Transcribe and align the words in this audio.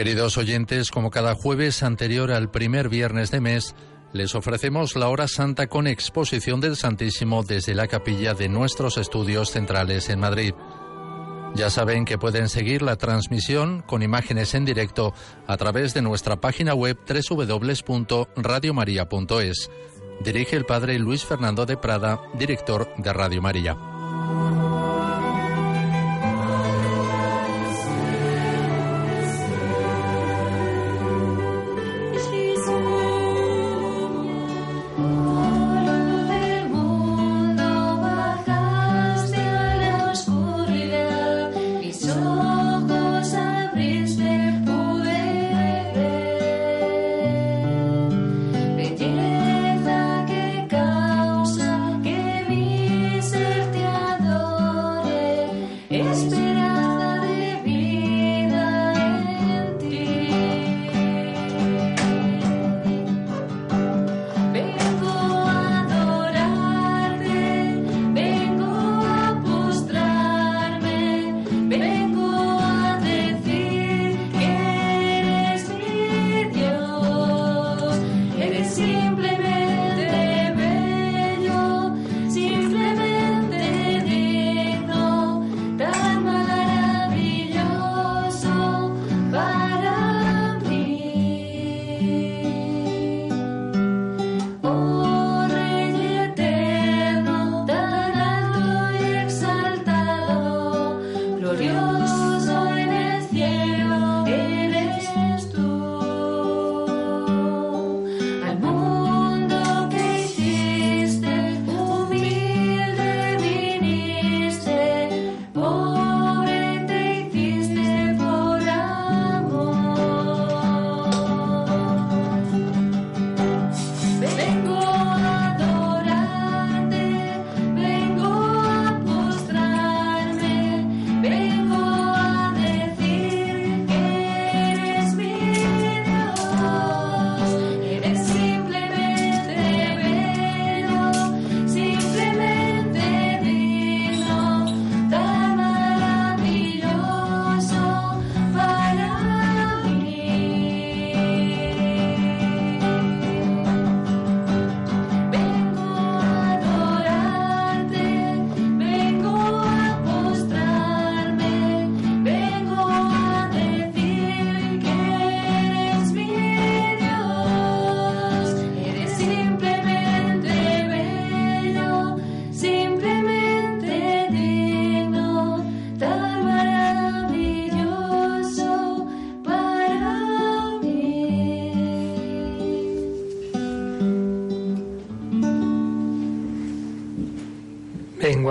Queridos 0.00 0.38
oyentes, 0.38 0.90
como 0.90 1.10
cada 1.10 1.34
jueves 1.34 1.82
anterior 1.82 2.32
al 2.32 2.50
primer 2.50 2.88
viernes 2.88 3.30
de 3.30 3.42
mes, 3.42 3.74
les 4.14 4.34
ofrecemos 4.34 4.96
la 4.96 5.10
hora 5.10 5.28
santa 5.28 5.66
con 5.66 5.86
exposición 5.86 6.62
del 6.62 6.76
Santísimo 6.76 7.42
desde 7.42 7.74
la 7.74 7.86
capilla 7.86 8.32
de 8.32 8.48
nuestros 8.48 8.96
estudios 8.96 9.50
centrales 9.50 10.08
en 10.08 10.20
Madrid. 10.20 10.54
Ya 11.54 11.68
saben 11.68 12.06
que 12.06 12.16
pueden 12.16 12.48
seguir 12.48 12.80
la 12.80 12.96
transmisión 12.96 13.82
con 13.82 14.02
imágenes 14.02 14.54
en 14.54 14.64
directo 14.64 15.12
a 15.46 15.58
través 15.58 15.92
de 15.92 16.00
nuestra 16.00 16.40
página 16.40 16.72
web 16.72 16.96
www.radiomaria.es. 17.06 19.70
Dirige 20.24 20.56
el 20.56 20.64
padre 20.64 20.98
Luis 20.98 21.26
Fernando 21.26 21.66
de 21.66 21.76
Prada, 21.76 22.22
director 22.38 22.88
de 22.96 23.12
Radio 23.12 23.42
María. 23.42 23.89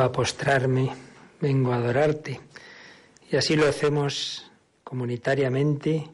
A 0.02 0.12
postrarme, 0.12 0.90
vengo 1.42 1.74
a 1.74 1.78
adorarte. 1.78 2.40
Y 3.32 3.36
así 3.36 3.56
lo 3.56 3.68
hacemos 3.68 4.50
comunitariamente 4.84 6.08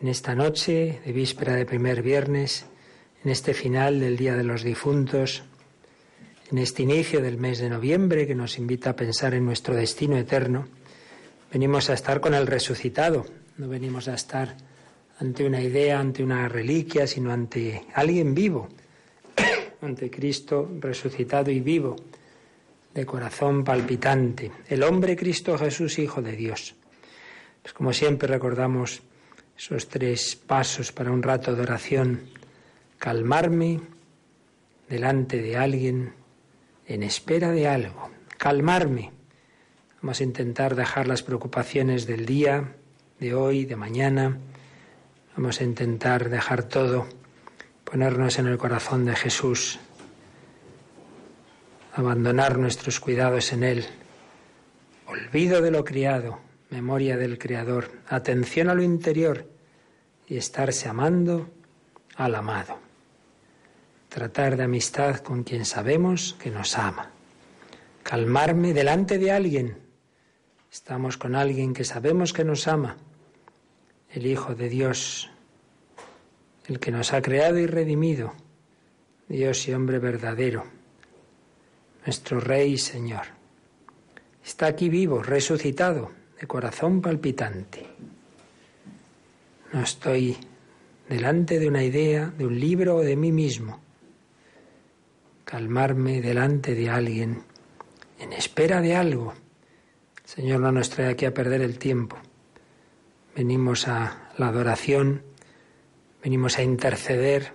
en 0.00 0.08
esta 0.08 0.34
noche 0.34 1.00
de 1.04 1.12
víspera 1.12 1.54
de 1.54 1.66
primer 1.66 2.02
viernes, 2.02 2.66
en 3.24 3.30
este 3.30 3.54
final 3.54 4.00
del 4.00 4.16
Día 4.16 4.34
de 4.34 4.42
los 4.42 4.62
Difuntos, 4.62 5.42
en 6.50 6.58
este 6.58 6.82
inicio 6.82 7.20
del 7.20 7.38
mes 7.38 7.58
de 7.58 7.68
noviembre 7.68 8.26
que 8.26 8.34
nos 8.34 8.58
invita 8.58 8.90
a 8.90 8.96
pensar 8.96 9.34
en 9.34 9.44
nuestro 9.44 9.74
destino 9.74 10.16
eterno. 10.16 10.66
Venimos 11.52 11.90
a 11.90 11.94
estar 11.94 12.20
con 12.20 12.34
el 12.34 12.46
resucitado, 12.46 13.26
no 13.58 13.68
venimos 13.68 14.08
a 14.08 14.14
estar 14.14 14.56
ante 15.18 15.44
una 15.44 15.60
idea, 15.60 16.00
ante 16.00 16.24
una 16.24 16.48
reliquia, 16.48 17.06
sino 17.06 17.32
ante 17.32 17.84
alguien 17.94 18.34
vivo, 18.34 18.68
ante 19.82 20.10
Cristo 20.10 20.68
resucitado 20.80 21.50
y 21.50 21.60
vivo 21.60 21.96
de 22.94 23.06
corazón 23.06 23.64
palpitante, 23.64 24.52
el 24.68 24.82
hombre 24.82 25.16
Cristo 25.16 25.56
Jesús, 25.56 25.98
Hijo 25.98 26.20
de 26.20 26.32
Dios. 26.32 26.74
Pues 27.62 27.72
como 27.72 27.92
siempre 27.92 28.28
recordamos 28.28 29.02
esos 29.56 29.88
tres 29.88 30.36
pasos 30.36 30.92
para 30.92 31.10
un 31.10 31.22
rato 31.22 31.54
de 31.54 31.62
oración, 31.62 32.22
calmarme 32.98 33.80
delante 34.88 35.40
de 35.40 35.56
alguien 35.56 36.12
en 36.86 37.02
espera 37.02 37.50
de 37.50 37.68
algo, 37.68 38.10
calmarme. 38.36 39.12
Vamos 40.02 40.20
a 40.20 40.24
intentar 40.24 40.74
dejar 40.74 41.06
las 41.06 41.22
preocupaciones 41.22 42.06
del 42.06 42.26
día, 42.26 42.74
de 43.20 43.34
hoy, 43.34 43.64
de 43.64 43.76
mañana. 43.76 44.36
Vamos 45.36 45.60
a 45.60 45.64
intentar 45.64 46.28
dejar 46.28 46.64
todo, 46.64 47.06
ponernos 47.84 48.38
en 48.38 48.48
el 48.48 48.58
corazón 48.58 49.04
de 49.04 49.14
Jesús, 49.14 49.78
abandonar 51.92 52.58
nuestros 52.58 53.00
cuidados 53.00 53.52
en 53.52 53.64
Él. 53.64 53.84
Olvido 55.06 55.60
de 55.60 55.70
lo 55.70 55.84
criado, 55.84 56.38
memoria 56.70 57.18
del 57.18 57.38
Creador, 57.38 57.90
atención 58.08 58.70
a 58.70 58.74
lo 58.74 58.82
interior 58.82 59.46
y 60.26 60.38
estarse 60.38 60.88
amando 60.88 61.50
al 62.16 62.34
amado. 62.34 62.78
Tratar 64.08 64.56
de 64.56 64.64
amistad 64.64 65.18
con 65.18 65.44
quien 65.44 65.66
sabemos 65.66 66.34
que 66.38 66.50
nos 66.50 66.78
ama. 66.78 67.10
Calmarme 68.02 68.72
delante 68.72 69.18
de 69.18 69.30
alguien. 69.30 69.78
Estamos 70.70 71.18
con 71.18 71.34
alguien 71.34 71.74
que 71.74 71.84
sabemos 71.84 72.32
que 72.32 72.44
nos 72.44 72.68
ama. 72.68 72.96
El 74.10 74.26
Hijo 74.26 74.54
de 74.54 74.68
Dios, 74.68 75.30
el 76.66 76.80
que 76.80 76.90
nos 76.90 77.12
ha 77.12 77.20
creado 77.20 77.58
y 77.58 77.66
redimido. 77.66 78.32
Dios 79.28 79.68
y 79.68 79.74
hombre 79.74 79.98
verdadero 79.98 80.81
nuestro 82.04 82.40
Rey 82.40 82.72
y 82.72 82.78
Señor. 82.78 83.26
Está 84.44 84.66
aquí 84.66 84.88
vivo, 84.88 85.22
resucitado, 85.22 86.10
de 86.40 86.46
corazón 86.46 87.00
palpitante. 87.00 87.86
No 89.72 89.82
estoy 89.82 90.36
delante 91.08 91.58
de 91.58 91.68
una 91.68 91.84
idea, 91.84 92.26
de 92.26 92.46
un 92.46 92.58
libro 92.58 92.96
o 92.96 93.00
de 93.02 93.16
mí 93.16 93.32
mismo. 93.32 93.80
Calmarme 95.44 96.20
delante 96.20 96.74
de 96.74 96.90
alguien, 96.90 97.42
en 98.18 98.32
espera 98.32 98.80
de 98.80 98.96
algo. 98.96 99.34
Señor 100.24 100.60
no 100.60 100.72
nos 100.72 100.90
trae 100.90 101.08
aquí 101.08 101.24
a 101.24 101.34
perder 101.34 101.62
el 101.62 101.78
tiempo. 101.78 102.16
venimos 103.34 103.88
a 103.88 104.30
la 104.36 104.48
adoración, 104.48 105.22
venimos 106.22 106.58
a 106.58 106.62
interceder. 106.62 107.52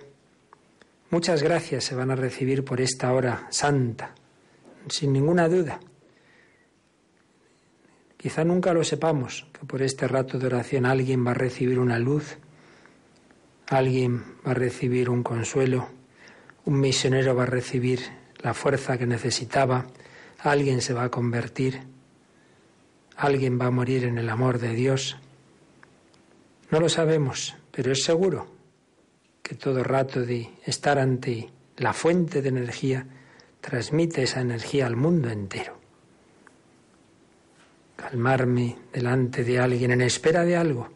Muchas 1.10 1.42
gracias 1.42 1.84
se 1.84 1.94
van 1.94 2.10
a 2.10 2.16
recibir 2.16 2.64
por 2.64 2.80
esta 2.80 3.12
hora 3.12 3.46
santa, 3.50 4.14
sin 4.90 5.12
ninguna 5.12 5.48
duda. 5.48 5.80
Quizá 8.16 8.44
nunca 8.44 8.74
lo 8.74 8.82
sepamos, 8.82 9.46
que 9.52 9.64
por 9.64 9.80
este 9.80 10.08
rato 10.08 10.38
de 10.38 10.46
oración 10.46 10.86
alguien 10.86 11.24
va 11.24 11.30
a 11.30 11.34
recibir 11.34 11.78
una 11.78 11.98
luz, 11.98 12.38
alguien 13.68 14.24
va 14.44 14.50
a 14.50 14.54
recibir 14.54 15.08
un 15.08 15.22
consuelo, 15.22 15.88
un 16.64 16.80
misionero 16.80 17.34
va 17.34 17.44
a 17.44 17.46
recibir 17.46 18.00
la 18.38 18.54
fuerza 18.54 18.98
que 18.98 19.06
necesitaba, 19.06 19.86
alguien 20.40 20.80
se 20.80 20.94
va 20.94 21.04
a 21.04 21.10
convertir, 21.10 21.80
alguien 23.16 23.58
va 23.60 23.66
a 23.66 23.70
morir 23.70 24.04
en 24.04 24.18
el 24.18 24.28
amor 24.28 24.58
de 24.58 24.74
Dios. 24.74 25.16
No 26.70 26.80
lo 26.80 26.88
sabemos, 26.88 27.56
pero 27.70 27.92
es 27.92 28.02
seguro 28.02 28.48
que 29.42 29.54
todo 29.54 29.82
rato 29.82 30.22
de 30.22 30.50
estar 30.64 30.98
ante 30.98 31.50
la 31.76 31.92
fuente 31.92 32.42
de 32.42 32.48
energía 32.48 33.06
transmite 33.60 34.22
esa 34.22 34.40
energía 34.40 34.86
al 34.86 34.96
mundo 34.96 35.30
entero 35.30 35.78
calmarme 37.98 38.78
delante 38.92 39.42
de 39.42 39.58
alguien 39.58 39.90
en 39.90 40.02
espera 40.02 40.44
de 40.44 40.56
algo. 40.56 40.88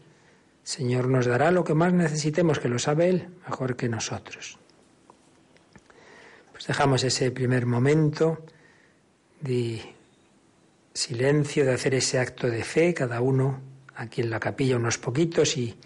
Señor 0.63 1.09
nos 1.09 1.27
dará 1.27 1.51
lo 1.51 1.65
que 1.65 1.75
más 1.75 1.93
necesitemos, 1.93 2.61
que 2.61 2.69
lo 2.69 2.79
sabe 2.79 3.09
Él 3.09 3.29
mejor 3.45 3.75
que 3.75 3.89
nosotros. 3.89 4.57
Pues 6.53 6.69
dejamos 6.69 7.03
ese 7.03 7.33
primer 7.33 7.67
momento 7.67 8.47
de 9.41 9.83
silencio, 10.95 11.65
de 11.65 11.73
hacer 11.73 11.97
ese 11.97 12.21
acto 12.21 12.47
de 12.47 12.63
fe, 12.63 12.95
cada 12.95 13.21
uno 13.21 13.61
aquí 13.97 14.21
en 14.21 14.31
la 14.31 14.39
capilla 14.39 14.77
unos 14.77 14.99
poquitos 14.99 15.57
y, 15.57 15.77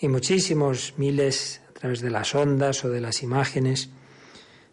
y 0.00 0.08
muchísimos 0.08 0.94
miles 0.96 1.60
a 1.68 1.72
través 1.74 2.00
de 2.00 2.10
las 2.10 2.34
ondas 2.34 2.82
o 2.86 2.88
de 2.88 3.02
las 3.02 3.22
imágenes, 3.22 3.90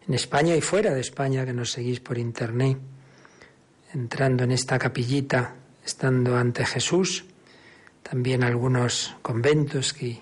en 0.08 0.14
España 0.14 0.56
y 0.56 0.62
fuera 0.62 0.94
de 0.94 1.02
España 1.02 1.46
que 1.46 1.54
nos 1.54 1.72
seguís 1.72 2.00
por 2.00 2.18
internet, 2.18 2.78
entrando 3.94 4.44
en 4.44 4.52
esta 4.52 4.78
capillita 4.80 5.56
estando 5.86 6.38
ante 6.38 6.66
Jesús, 6.66 7.26
también 8.02 8.44
algunos 8.44 9.16
conventos 9.22 9.94
que 9.94 10.22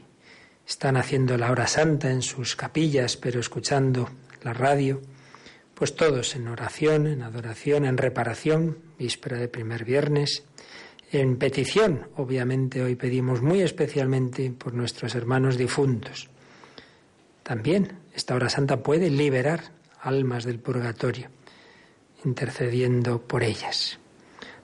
están 0.67 0.97
haciendo 0.97 1.37
la 1.37 1.51
hora 1.51 1.67
santa 1.67 2.09
en 2.11 2.21
sus 2.21 2.55
capillas, 2.55 3.17
pero 3.17 3.39
escuchando 3.39 4.09
la 4.43 4.53
radio, 4.53 5.01
pues 5.73 5.95
todos 5.95 6.35
en 6.35 6.47
oración, 6.47 7.07
en 7.07 7.23
adoración, 7.23 7.85
en 7.85 7.97
reparación, 7.97 8.77
víspera 8.97 9.37
de 9.37 9.47
primer 9.47 9.83
viernes, 9.83 10.43
en 11.11 11.37
petición, 11.37 12.07
obviamente 12.15 12.81
hoy 12.81 12.95
pedimos 12.95 13.41
muy 13.41 13.61
especialmente 13.61 14.51
por 14.51 14.73
nuestros 14.73 15.13
hermanos 15.15 15.57
difuntos. 15.57 16.29
También 17.43 18.00
esta 18.13 18.35
hora 18.35 18.49
santa 18.49 18.83
puede 18.83 19.09
liberar 19.09 19.71
almas 20.01 20.43
del 20.43 20.59
purgatorio, 20.59 21.29
intercediendo 22.25 23.21
por 23.21 23.43
ellas. 23.43 23.99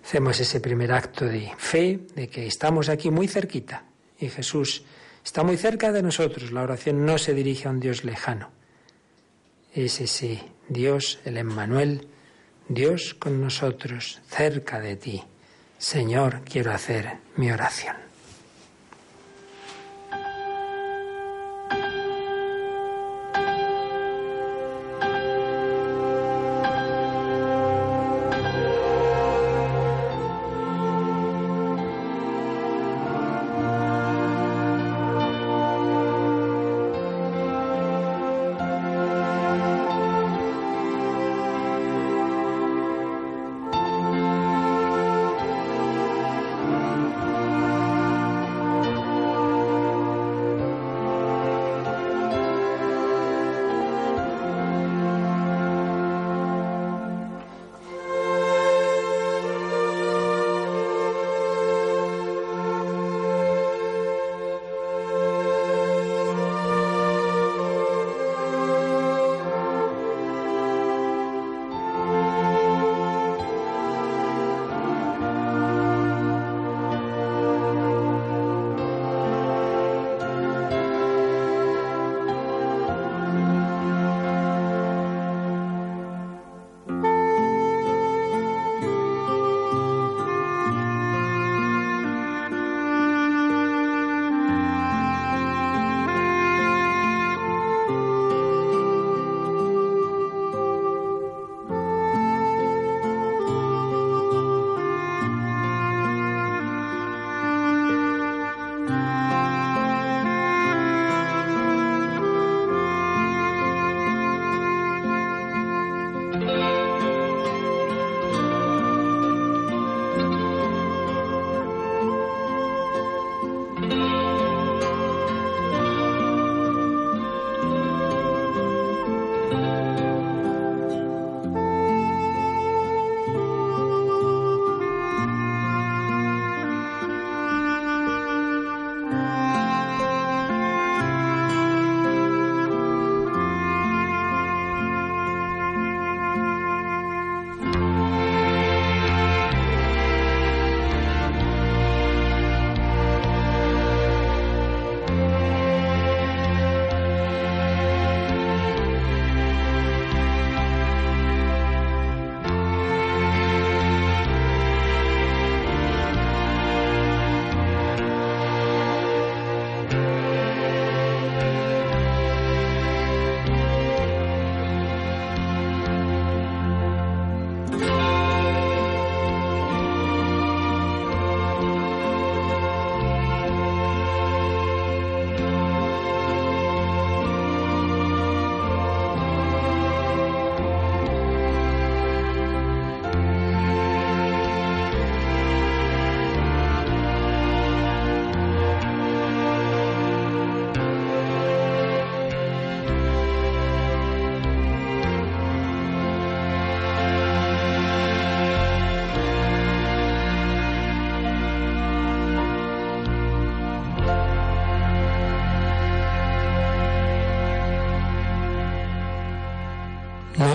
Hacemos 0.03 0.39
ese 0.39 0.59
primer 0.59 0.91
acto 0.91 1.25
de 1.25 1.51
fe, 1.57 1.99
de 2.15 2.29
que 2.29 2.47
estamos 2.47 2.89
aquí 2.89 3.11
muy 3.11 3.27
cerquita 3.27 3.83
y 4.19 4.29
Jesús 4.29 4.83
está 5.23 5.44
muy 5.44 5.57
cerca 5.57 5.91
de 5.91 6.01
nosotros. 6.01 6.51
La 6.51 6.63
oración 6.63 7.05
no 7.05 7.17
se 7.17 7.33
dirige 7.33 7.67
a 7.67 7.71
un 7.71 7.79
Dios 7.79 8.03
lejano. 8.03 8.49
Es 9.73 9.99
ese 9.99 10.41
Dios, 10.69 11.19
el 11.25 11.38
Emmanuel, 11.38 12.07
Dios 12.69 13.13
con 13.13 13.41
nosotros, 13.41 14.21
cerca 14.27 14.79
de 14.79 14.95
ti. 14.95 15.23
Señor, 15.77 16.41
quiero 16.44 16.71
hacer 16.71 17.17
mi 17.35 17.51
oración. 17.51 18.06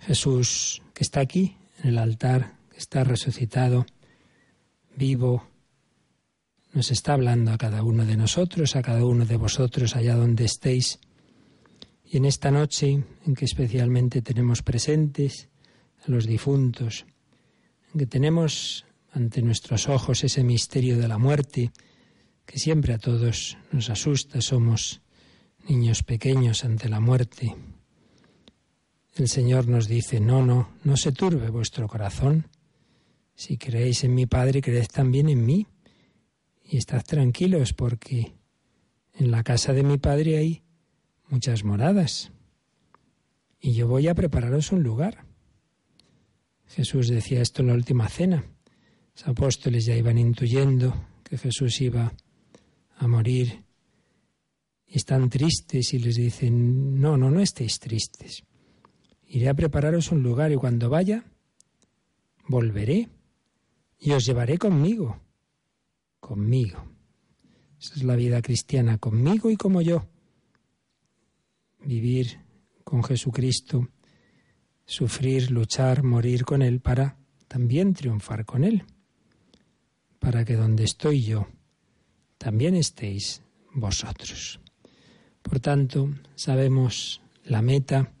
Jesús, 0.00 0.82
que 0.94 1.04
está 1.04 1.20
aquí 1.20 1.56
en 1.82 1.90
el 1.90 1.98
altar, 1.98 2.56
que 2.70 2.78
está 2.78 3.04
resucitado, 3.04 3.86
vivo, 4.96 5.46
nos 6.72 6.90
está 6.90 7.14
hablando 7.14 7.52
a 7.52 7.58
cada 7.58 7.82
uno 7.82 8.04
de 8.04 8.16
nosotros, 8.16 8.76
a 8.76 8.82
cada 8.82 9.04
uno 9.04 9.24
de 9.24 9.36
vosotros, 9.36 9.96
allá 9.96 10.14
donde 10.14 10.44
estéis. 10.44 11.00
Y 12.04 12.16
en 12.16 12.24
esta 12.24 12.50
noche 12.50 13.04
en 13.26 13.34
que 13.34 13.44
especialmente 13.44 14.22
tenemos 14.22 14.62
presentes 14.62 15.48
a 16.06 16.10
los 16.10 16.26
difuntos, 16.26 17.06
en 17.92 17.98
que 17.98 18.06
tenemos 18.06 18.86
ante 19.12 19.42
nuestros 19.42 19.88
ojos 19.88 20.22
ese 20.24 20.44
misterio 20.44 20.96
de 20.98 21.08
la 21.08 21.18
muerte, 21.18 21.72
que 22.46 22.58
siempre 22.58 22.94
a 22.94 22.98
todos 22.98 23.58
nos 23.72 23.90
asusta, 23.90 24.40
somos 24.40 25.02
niños 25.68 26.02
pequeños 26.02 26.64
ante 26.64 26.88
la 26.88 27.00
muerte. 27.00 27.56
El 29.14 29.28
Señor 29.28 29.66
nos 29.68 29.88
dice, 29.88 30.20
no, 30.20 30.44
no, 30.44 30.70
no 30.84 30.96
se 30.96 31.12
turbe 31.12 31.50
vuestro 31.50 31.88
corazón. 31.88 32.48
Si 33.34 33.56
creéis 33.56 34.04
en 34.04 34.14
mi 34.14 34.26
Padre, 34.26 34.62
creed 34.62 34.86
también 34.92 35.28
en 35.28 35.44
mí. 35.44 35.66
Y 36.64 36.76
estad 36.76 37.02
tranquilos 37.04 37.72
porque 37.72 38.34
en 39.14 39.30
la 39.30 39.42
casa 39.42 39.72
de 39.72 39.82
mi 39.82 39.98
Padre 39.98 40.38
hay 40.38 40.62
muchas 41.28 41.64
moradas. 41.64 42.30
Y 43.60 43.72
yo 43.72 43.88
voy 43.88 44.08
a 44.08 44.14
prepararos 44.14 44.72
un 44.72 44.82
lugar. 44.82 45.26
Jesús 46.66 47.08
decía 47.08 47.42
esto 47.42 47.62
en 47.62 47.68
la 47.68 47.74
última 47.74 48.08
cena. 48.08 48.44
Los 49.14 49.26
apóstoles 49.26 49.84
ya 49.84 49.96
iban 49.96 50.18
intuyendo 50.18 51.08
que 51.24 51.36
Jesús 51.36 51.80
iba 51.80 52.12
a 52.96 53.06
morir 53.08 53.64
y 54.86 54.96
están 54.96 55.28
tristes 55.28 55.92
y 55.94 55.98
les 55.98 56.16
dicen, 56.16 57.00
no, 57.00 57.16
no, 57.16 57.30
no 57.30 57.40
estéis 57.40 57.78
tristes. 57.78 58.44
Iré 59.32 59.48
a 59.48 59.54
prepararos 59.54 60.10
un 60.10 60.24
lugar 60.24 60.50
y 60.50 60.56
cuando 60.56 60.90
vaya, 60.90 61.24
volveré 62.48 63.08
y 64.00 64.10
os 64.10 64.26
llevaré 64.26 64.58
conmigo, 64.58 65.20
conmigo. 66.18 66.84
Esa 67.80 67.94
es 67.94 68.02
la 68.02 68.16
vida 68.16 68.42
cristiana, 68.42 68.98
conmigo 68.98 69.48
y 69.48 69.56
como 69.56 69.82
yo. 69.82 70.04
Vivir 71.84 72.40
con 72.82 73.04
Jesucristo, 73.04 73.88
sufrir, 74.84 75.52
luchar, 75.52 76.02
morir 76.02 76.44
con 76.44 76.60
Él 76.60 76.80
para 76.80 77.16
también 77.46 77.94
triunfar 77.94 78.44
con 78.44 78.64
Él, 78.64 78.82
para 80.18 80.44
que 80.44 80.56
donde 80.56 80.82
estoy 80.82 81.22
yo, 81.22 81.46
también 82.36 82.74
estéis 82.74 83.42
vosotros. 83.74 84.58
Por 85.40 85.60
tanto, 85.60 86.10
sabemos 86.34 87.22
la 87.44 87.62
meta, 87.62 88.12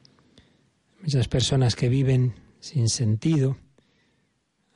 muchas 1.02 1.28
personas 1.28 1.76
que 1.76 1.88
viven 1.88 2.34
sin 2.60 2.88
sentido. 2.88 3.56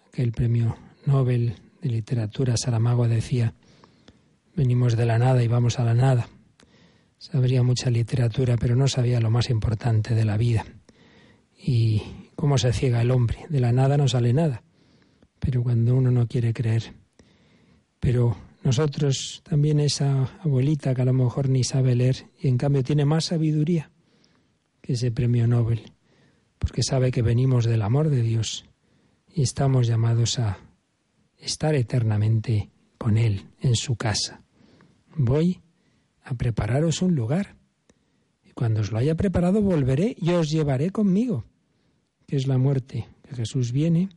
Aquel 0.08 0.32
premio 0.32 0.76
Nobel 1.06 1.56
de 1.82 1.88
Literatura, 1.88 2.56
Saramago 2.56 3.08
decía, 3.08 3.54
venimos 4.54 4.96
de 4.96 5.06
la 5.06 5.18
nada 5.18 5.42
y 5.42 5.48
vamos 5.48 5.78
a 5.78 5.84
la 5.84 5.94
nada. 5.94 6.28
Sabría 7.18 7.62
mucha 7.62 7.90
literatura, 7.90 8.56
pero 8.56 8.76
no 8.76 8.88
sabía 8.88 9.20
lo 9.20 9.30
más 9.30 9.50
importante 9.50 10.14
de 10.14 10.24
la 10.24 10.36
vida. 10.36 10.64
Y 11.58 12.02
cómo 12.36 12.58
se 12.58 12.72
ciega 12.72 13.00
el 13.00 13.10
hombre. 13.10 13.46
De 13.48 13.60
la 13.60 13.72
nada 13.72 13.96
no 13.96 14.08
sale 14.08 14.32
nada. 14.32 14.62
Pero 15.38 15.62
cuando 15.62 15.94
uno 15.94 16.10
no 16.10 16.26
quiere 16.26 16.52
creer. 16.52 16.92
Pero 18.00 18.36
nosotros 18.62 19.42
también 19.44 19.80
esa 19.80 20.38
abuelita 20.42 20.94
que 20.94 21.02
a 21.02 21.06
lo 21.06 21.12
mejor 21.12 21.48
ni 21.48 21.64
sabe 21.64 21.94
leer 21.94 22.26
y 22.38 22.48
en 22.48 22.58
cambio 22.58 22.82
tiene 22.82 23.04
más 23.04 23.26
sabiduría 23.26 23.90
que 24.82 24.92
ese 24.92 25.10
premio 25.10 25.46
Nobel, 25.46 25.93
porque 26.64 26.82
sabe 26.82 27.10
que 27.10 27.20
venimos 27.20 27.66
del 27.66 27.82
amor 27.82 28.08
de 28.08 28.22
Dios 28.22 28.64
y 29.28 29.42
estamos 29.42 29.86
llamados 29.86 30.38
a 30.38 30.56
estar 31.36 31.74
eternamente 31.74 32.70
con 32.96 33.18
Él 33.18 33.50
en 33.60 33.76
su 33.76 33.96
casa. 33.96 34.40
Voy 35.14 35.60
a 36.22 36.32
prepararos 36.32 37.02
un 37.02 37.14
lugar 37.14 37.56
y 38.42 38.52
cuando 38.52 38.80
os 38.80 38.92
lo 38.92 38.96
haya 38.96 39.14
preparado 39.14 39.60
volveré 39.60 40.16
y 40.18 40.30
os 40.30 40.48
llevaré 40.50 40.88
conmigo, 40.88 41.44
que 42.26 42.36
es 42.36 42.46
la 42.46 42.56
muerte, 42.56 43.08
que 43.28 43.34
Jesús 43.34 43.70
viene 43.70 44.08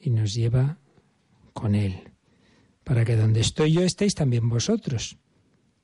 y 0.00 0.08
nos 0.08 0.32
lleva 0.32 0.78
con 1.52 1.74
Él 1.74 2.00
para 2.82 3.04
que 3.04 3.14
donde 3.14 3.40
estoy 3.40 3.74
yo 3.74 3.82
estéis 3.82 4.14
también 4.14 4.48
vosotros. 4.48 5.18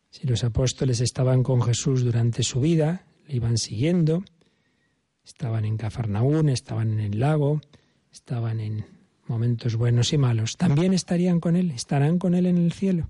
Si 0.08 0.26
los 0.26 0.44
apóstoles 0.44 1.02
estaban 1.02 1.42
con 1.42 1.60
Jesús 1.60 2.02
durante 2.02 2.42
su 2.42 2.62
vida, 2.62 3.04
le 3.28 3.36
iban 3.36 3.58
siguiendo, 3.58 4.24
estaban 5.24 5.64
en 5.64 5.76
Cafarnaún, 5.76 6.48
estaban 6.48 6.92
en 6.92 7.00
el 7.00 7.20
lago, 7.20 7.60
estaban 8.12 8.60
en 8.60 8.84
momentos 9.26 9.76
buenos 9.76 10.12
y 10.12 10.18
malos, 10.18 10.56
también 10.56 10.92
estarían 10.92 11.40
con 11.40 11.56
Él, 11.56 11.70
estarán 11.70 12.18
con 12.18 12.34
Él 12.34 12.46
en 12.46 12.58
el 12.58 12.72
cielo, 12.72 13.08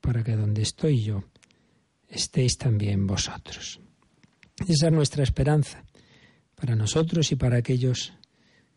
para 0.00 0.24
que 0.24 0.36
donde 0.36 0.62
estoy 0.62 1.02
yo 1.02 1.24
estéis 2.08 2.58
también 2.58 3.06
vosotros. 3.06 3.80
Esa 4.68 4.86
es 4.86 4.92
nuestra 4.92 5.22
esperanza 5.22 5.84
para 6.54 6.76
nosotros 6.76 7.32
y 7.32 7.36
para 7.36 7.58
aquellos 7.58 8.12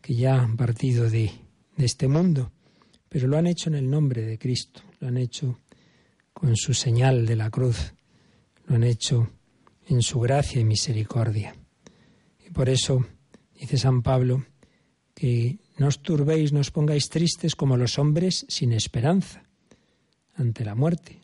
que 0.00 0.14
ya 0.14 0.40
han 0.40 0.56
partido 0.56 1.08
de, 1.08 1.30
de 1.76 1.84
este 1.84 2.08
mundo 2.08 2.50
pero 3.08 3.26
lo 3.26 3.38
han 3.38 3.46
hecho 3.46 3.70
en 3.70 3.76
el 3.76 3.90
nombre 3.90 4.22
de 4.22 4.38
Cristo, 4.38 4.82
lo 5.00 5.08
han 5.08 5.16
hecho 5.16 5.60
con 6.32 6.56
su 6.56 6.74
señal 6.74 7.26
de 7.26 7.36
la 7.36 7.50
cruz, 7.50 7.94
lo 8.66 8.76
han 8.76 8.84
hecho 8.84 9.30
en 9.86 10.02
su 10.02 10.20
gracia 10.20 10.60
y 10.60 10.64
misericordia. 10.64 11.54
Por 12.58 12.68
eso 12.68 13.06
dice 13.54 13.78
San 13.78 14.02
Pablo 14.02 14.44
que 15.14 15.60
no 15.78 15.86
os 15.86 16.02
turbéis, 16.02 16.50
no 16.50 16.58
os 16.58 16.74
pongáis 16.74 17.06
tristes 17.06 17.54
como 17.54 17.78
los 17.78 18.02
hombres 18.02 18.50
sin 18.50 18.74
esperanza 18.74 19.46
ante 20.34 20.64
la 20.66 20.74
muerte. 20.74 21.22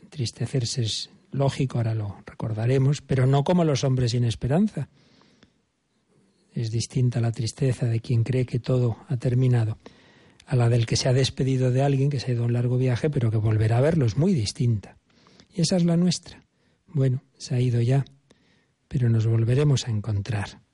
Entristecerse 0.00 0.82
es 0.86 1.10
lógico, 1.32 1.78
ahora 1.78 1.92
lo 1.92 2.22
recordaremos, 2.24 3.02
pero 3.02 3.26
no 3.26 3.42
como 3.42 3.64
los 3.64 3.82
hombres 3.82 4.12
sin 4.12 4.22
esperanza. 4.22 4.88
Es 6.54 6.70
distinta 6.70 7.20
la 7.20 7.32
tristeza 7.32 7.86
de 7.86 7.98
quien 7.98 8.22
cree 8.22 8.46
que 8.46 8.60
todo 8.60 8.98
ha 9.08 9.16
terminado 9.16 9.78
a 10.46 10.54
la 10.54 10.68
del 10.68 10.86
que 10.86 10.94
se 10.94 11.08
ha 11.08 11.12
despedido 11.12 11.72
de 11.72 11.82
alguien 11.82 12.10
que 12.10 12.20
se 12.20 12.30
ha 12.30 12.34
ido 12.34 12.44
a 12.44 12.46
un 12.46 12.52
largo 12.52 12.78
viaje, 12.78 13.10
pero 13.10 13.32
que 13.32 13.38
volverá 13.38 13.78
a 13.78 13.80
verlo, 13.80 14.06
es 14.06 14.16
muy 14.16 14.34
distinta. 14.34 14.98
Y 15.52 15.62
esa 15.62 15.78
es 15.78 15.84
la 15.84 15.96
nuestra. 15.96 16.44
Bueno, 16.86 17.24
se 17.38 17.56
ha 17.56 17.60
ido 17.60 17.80
ya, 17.80 18.04
pero 18.86 19.10
nos 19.10 19.26
volveremos 19.26 19.88
a 19.88 19.90
encontrar. 19.90 20.64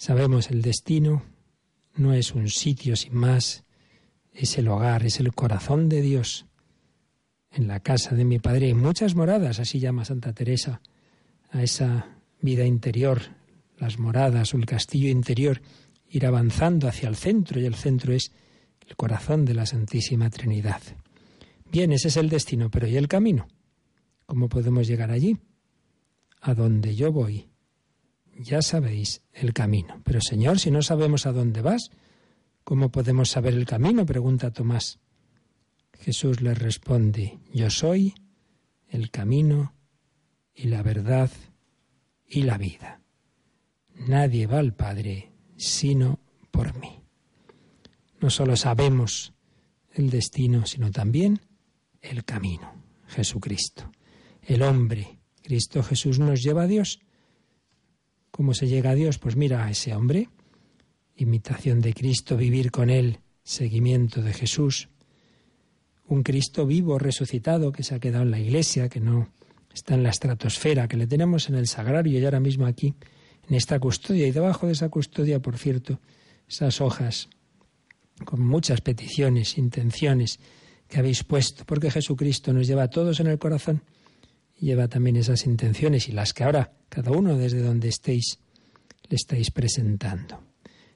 Sabemos 0.00 0.50
el 0.50 0.62
destino 0.62 1.24
no 1.94 2.14
es 2.14 2.32
un 2.32 2.48
sitio 2.48 2.96
sin 2.96 3.14
más, 3.14 3.64
es 4.32 4.56
el 4.56 4.68
hogar, 4.68 5.04
es 5.04 5.20
el 5.20 5.34
corazón 5.34 5.90
de 5.90 6.00
Dios. 6.00 6.46
En 7.50 7.68
la 7.68 7.80
casa 7.80 8.14
de 8.14 8.24
mi 8.24 8.38
padre 8.38 8.68
hay 8.68 8.72
muchas 8.72 9.14
moradas, 9.14 9.60
así 9.60 9.78
llama 9.78 10.06
Santa 10.06 10.32
Teresa 10.32 10.80
a 11.50 11.62
esa 11.62 12.16
vida 12.40 12.64
interior, 12.64 13.20
las 13.76 13.98
moradas 13.98 14.54
o 14.54 14.56
el 14.56 14.64
castillo 14.64 15.10
interior 15.10 15.60
ir 16.08 16.24
avanzando 16.24 16.88
hacia 16.88 17.06
el 17.06 17.16
centro 17.16 17.60
y 17.60 17.66
el 17.66 17.74
centro 17.74 18.14
es 18.14 18.32
el 18.88 18.96
corazón 18.96 19.44
de 19.44 19.52
la 19.52 19.66
Santísima 19.66 20.30
Trinidad. 20.30 20.80
Bien, 21.70 21.92
ese 21.92 22.08
es 22.08 22.16
el 22.16 22.30
destino, 22.30 22.70
pero 22.70 22.86
¿y 22.86 22.96
el 22.96 23.06
camino? 23.06 23.48
¿Cómo 24.24 24.48
podemos 24.48 24.88
llegar 24.88 25.10
allí? 25.10 25.36
A 26.40 26.54
donde 26.54 26.94
yo 26.94 27.12
voy. 27.12 27.49
Ya 28.42 28.62
sabéis 28.62 29.20
el 29.34 29.52
camino. 29.52 30.00
Pero 30.02 30.22
Señor, 30.22 30.58
si 30.58 30.70
no 30.70 30.80
sabemos 30.80 31.26
a 31.26 31.32
dónde 31.32 31.60
vas, 31.60 31.90
¿cómo 32.64 32.90
podemos 32.90 33.28
saber 33.28 33.52
el 33.52 33.66
camino? 33.66 34.06
pregunta 34.06 34.50
Tomás. 34.50 34.98
Jesús 35.98 36.40
le 36.40 36.54
responde, 36.54 37.38
yo 37.52 37.68
soy 37.68 38.14
el 38.88 39.10
camino 39.10 39.74
y 40.54 40.68
la 40.68 40.82
verdad 40.82 41.30
y 42.26 42.44
la 42.44 42.56
vida. 42.56 43.02
Nadie 43.94 44.46
va 44.46 44.58
al 44.58 44.72
Padre 44.72 45.32
sino 45.58 46.18
por 46.50 46.74
mí. 46.78 47.02
No 48.20 48.30
solo 48.30 48.56
sabemos 48.56 49.34
el 49.92 50.08
destino, 50.08 50.64
sino 50.64 50.90
también 50.90 51.40
el 52.00 52.24
camino, 52.24 52.72
Jesucristo. 53.06 53.92
El 54.40 54.62
hombre, 54.62 55.18
Cristo 55.42 55.82
Jesús 55.82 56.18
nos 56.18 56.42
lleva 56.42 56.62
a 56.62 56.66
Dios, 56.66 57.00
¿Cómo 58.30 58.54
se 58.54 58.68
llega 58.68 58.90
a 58.90 58.94
Dios? 58.94 59.18
Pues 59.18 59.36
mira 59.36 59.64
a 59.64 59.70
ese 59.70 59.94
hombre, 59.94 60.28
imitación 61.16 61.80
de 61.80 61.92
Cristo, 61.92 62.36
vivir 62.36 62.70
con 62.70 62.90
Él, 62.90 63.18
seguimiento 63.42 64.22
de 64.22 64.32
Jesús. 64.32 64.88
Un 66.06 66.22
Cristo 66.22 66.66
vivo, 66.66 66.98
resucitado, 66.98 67.72
que 67.72 67.82
se 67.82 67.94
ha 67.94 68.00
quedado 68.00 68.24
en 68.24 68.30
la 68.30 68.40
iglesia, 68.40 68.88
que 68.88 69.00
no 69.00 69.28
está 69.72 69.94
en 69.94 70.02
la 70.02 70.10
estratosfera, 70.10 70.88
que 70.88 70.96
le 70.96 71.06
tenemos 71.06 71.48
en 71.48 71.54
el 71.56 71.66
sagrario 71.66 72.18
y 72.18 72.24
ahora 72.24 72.40
mismo 72.40 72.66
aquí, 72.66 72.94
en 73.48 73.54
esta 73.54 73.78
custodia. 73.78 74.26
Y 74.26 74.32
debajo 74.32 74.66
de 74.66 74.72
esa 74.72 74.88
custodia, 74.88 75.40
por 75.40 75.56
cierto, 75.56 76.00
esas 76.48 76.80
hojas 76.80 77.28
con 78.24 78.44
muchas 78.44 78.80
peticiones, 78.80 79.56
intenciones 79.58 80.38
que 80.88 80.98
habéis 80.98 81.24
puesto, 81.24 81.64
porque 81.64 81.90
Jesucristo 81.90 82.52
nos 82.52 82.66
lleva 82.66 82.84
a 82.84 82.90
todos 82.90 83.20
en 83.20 83.28
el 83.28 83.38
corazón 83.38 83.82
lleva 84.60 84.88
también 84.88 85.16
esas 85.16 85.46
intenciones 85.46 86.08
y 86.08 86.12
las 86.12 86.32
que 86.32 86.44
ahora, 86.44 86.72
cada 86.88 87.10
uno 87.10 87.36
desde 87.36 87.62
donde 87.62 87.88
estéis, 87.88 88.38
le 89.08 89.16
estáis 89.16 89.50
presentando. 89.50 90.42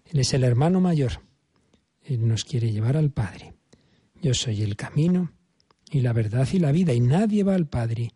Él 0.04 0.20
es 0.20 0.34
el 0.34 0.44
hermano 0.44 0.80
mayor. 0.80 1.22
Él 2.02 2.28
nos 2.28 2.44
quiere 2.44 2.70
llevar 2.70 2.96
al 2.96 3.10
Padre. 3.10 3.54
Yo 4.20 4.34
soy 4.34 4.62
el 4.62 4.76
camino 4.76 5.32
y 5.90 6.00
la 6.00 6.12
verdad 6.12 6.48
y 6.52 6.58
la 6.58 6.72
vida, 6.72 6.92
y 6.92 7.00
nadie 7.00 7.42
va 7.42 7.54
al 7.54 7.66
Padre 7.66 8.12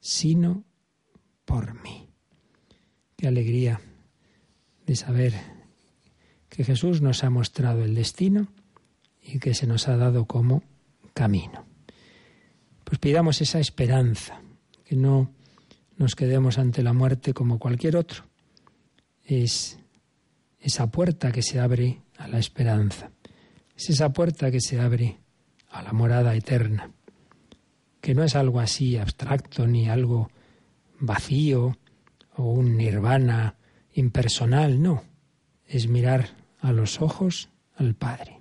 sino 0.00 0.64
por 1.46 1.82
mí. 1.82 2.10
Qué 3.16 3.26
alegría 3.26 3.80
de 4.86 4.96
saber 4.96 5.32
que 6.50 6.62
Jesús 6.62 7.00
nos 7.00 7.24
ha 7.24 7.30
mostrado 7.30 7.84
el 7.84 7.94
destino 7.94 8.48
y 9.22 9.38
que 9.38 9.54
se 9.54 9.66
nos 9.66 9.88
ha 9.88 9.96
dado 9.96 10.26
como 10.26 10.62
camino. 11.14 11.64
Pues 12.84 12.98
pidamos 12.98 13.40
esa 13.40 13.60
esperanza, 13.60 14.42
que 14.84 14.96
no 14.96 15.32
nos 15.96 16.14
quedemos 16.14 16.58
ante 16.58 16.82
la 16.82 16.92
muerte 16.92 17.32
como 17.32 17.58
cualquier 17.58 17.96
otro. 17.96 18.24
Es 19.24 19.78
esa 20.60 20.90
puerta 20.90 21.32
que 21.32 21.42
se 21.42 21.60
abre 21.60 22.02
a 22.18 22.28
la 22.28 22.38
esperanza. 22.38 23.10
Es 23.76 23.90
esa 23.90 24.12
puerta 24.12 24.50
que 24.50 24.60
se 24.60 24.80
abre 24.80 25.18
a 25.70 25.82
la 25.82 25.92
morada 25.92 26.34
eterna 26.34 26.90
que 28.04 28.14
no 28.14 28.22
es 28.22 28.36
algo 28.36 28.60
así 28.60 28.98
abstracto 28.98 29.66
ni 29.66 29.88
algo 29.88 30.30
vacío 31.00 31.78
o 32.36 32.42
un 32.42 32.76
nirvana 32.76 33.56
impersonal, 33.94 34.82
no, 34.82 35.02
es 35.66 35.88
mirar 35.88 36.36
a 36.60 36.72
los 36.72 37.00
ojos 37.00 37.48
al 37.74 37.94
Padre, 37.94 38.40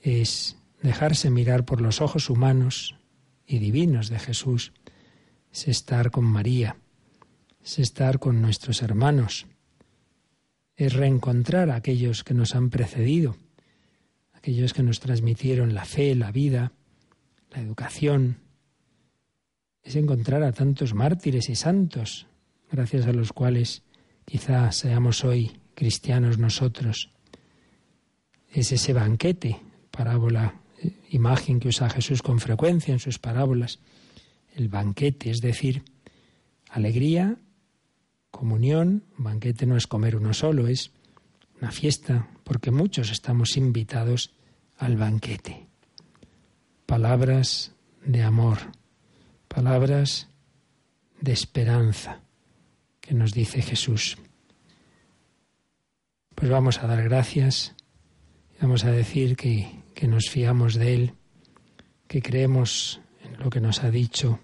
es 0.00 0.58
dejarse 0.80 1.28
mirar 1.28 1.64
por 1.64 1.80
los 1.80 2.00
ojos 2.00 2.30
humanos 2.30 2.94
y 3.44 3.58
divinos 3.58 4.10
de 4.10 4.20
Jesús, 4.20 4.72
es 5.52 5.68
estar 5.68 6.10
con 6.10 6.24
María, 6.24 6.76
es 7.62 7.78
estar 7.78 8.18
con 8.18 8.40
nuestros 8.40 8.82
hermanos, 8.82 9.46
es 10.76 10.94
reencontrar 10.94 11.70
a 11.70 11.76
aquellos 11.76 12.24
que 12.24 12.34
nos 12.34 12.54
han 12.54 12.70
precedido, 12.70 13.36
aquellos 14.32 14.72
que 14.72 14.82
nos 14.82 15.00
transmitieron 15.00 15.74
la 15.74 15.84
fe, 15.84 16.14
la 16.14 16.32
vida, 16.32 16.72
la 17.50 17.60
educación, 17.60 18.38
es 19.82 19.96
encontrar 19.96 20.42
a 20.42 20.52
tantos 20.52 20.94
mártires 20.94 21.48
y 21.48 21.56
santos, 21.56 22.26
gracias 22.70 23.06
a 23.06 23.12
los 23.12 23.32
cuales 23.32 23.82
quizá 24.24 24.70
seamos 24.72 25.24
hoy 25.24 25.52
cristianos 25.74 26.38
nosotros. 26.38 27.10
Es 28.48 28.70
ese 28.70 28.92
banquete, 28.92 29.60
parábola, 29.90 30.60
eh, 30.78 30.92
imagen 31.10 31.58
que 31.58 31.68
usa 31.68 31.90
Jesús 31.90 32.22
con 32.22 32.38
frecuencia 32.38 32.92
en 32.92 33.00
sus 33.00 33.18
parábolas. 33.18 33.80
El 34.54 34.68
banquete, 34.68 35.30
es 35.30 35.40
decir, 35.40 35.82
alegría, 36.70 37.36
comunión. 38.30 39.04
banquete 39.16 39.66
no 39.66 39.76
es 39.76 39.86
comer 39.86 40.16
uno 40.16 40.34
solo, 40.34 40.68
es 40.68 40.92
una 41.60 41.70
fiesta, 41.70 42.28
porque 42.44 42.70
muchos 42.70 43.10
estamos 43.10 43.56
invitados 43.56 44.32
al 44.76 44.96
banquete. 44.96 45.66
Palabras 46.86 47.72
de 48.04 48.22
amor 48.22 48.58
palabras 49.52 50.28
de 51.20 51.32
esperanza 51.32 52.20
que 53.02 53.12
nos 53.12 53.34
dice 53.34 53.60
Jesús. 53.60 54.16
Pues 56.34 56.50
vamos 56.50 56.78
a 56.78 56.86
dar 56.86 57.02
gracias, 57.04 57.74
vamos 58.60 58.84
a 58.84 58.90
decir 58.90 59.36
que, 59.36 59.82
que 59.94 60.08
nos 60.08 60.30
fiamos 60.30 60.74
de 60.74 60.94
Él, 60.94 61.14
que 62.08 62.22
creemos 62.22 63.00
lo 63.38 63.50
que 63.50 63.60
nos 63.60 63.82
ha 63.82 63.90
dicho, 63.90 64.40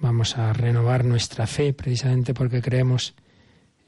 vamos 0.00 0.36
a 0.38 0.52
renovar 0.52 1.04
nuestra 1.04 1.46
fe 1.46 1.72
precisamente 1.72 2.34
porque 2.34 2.62
creemos 2.62 3.14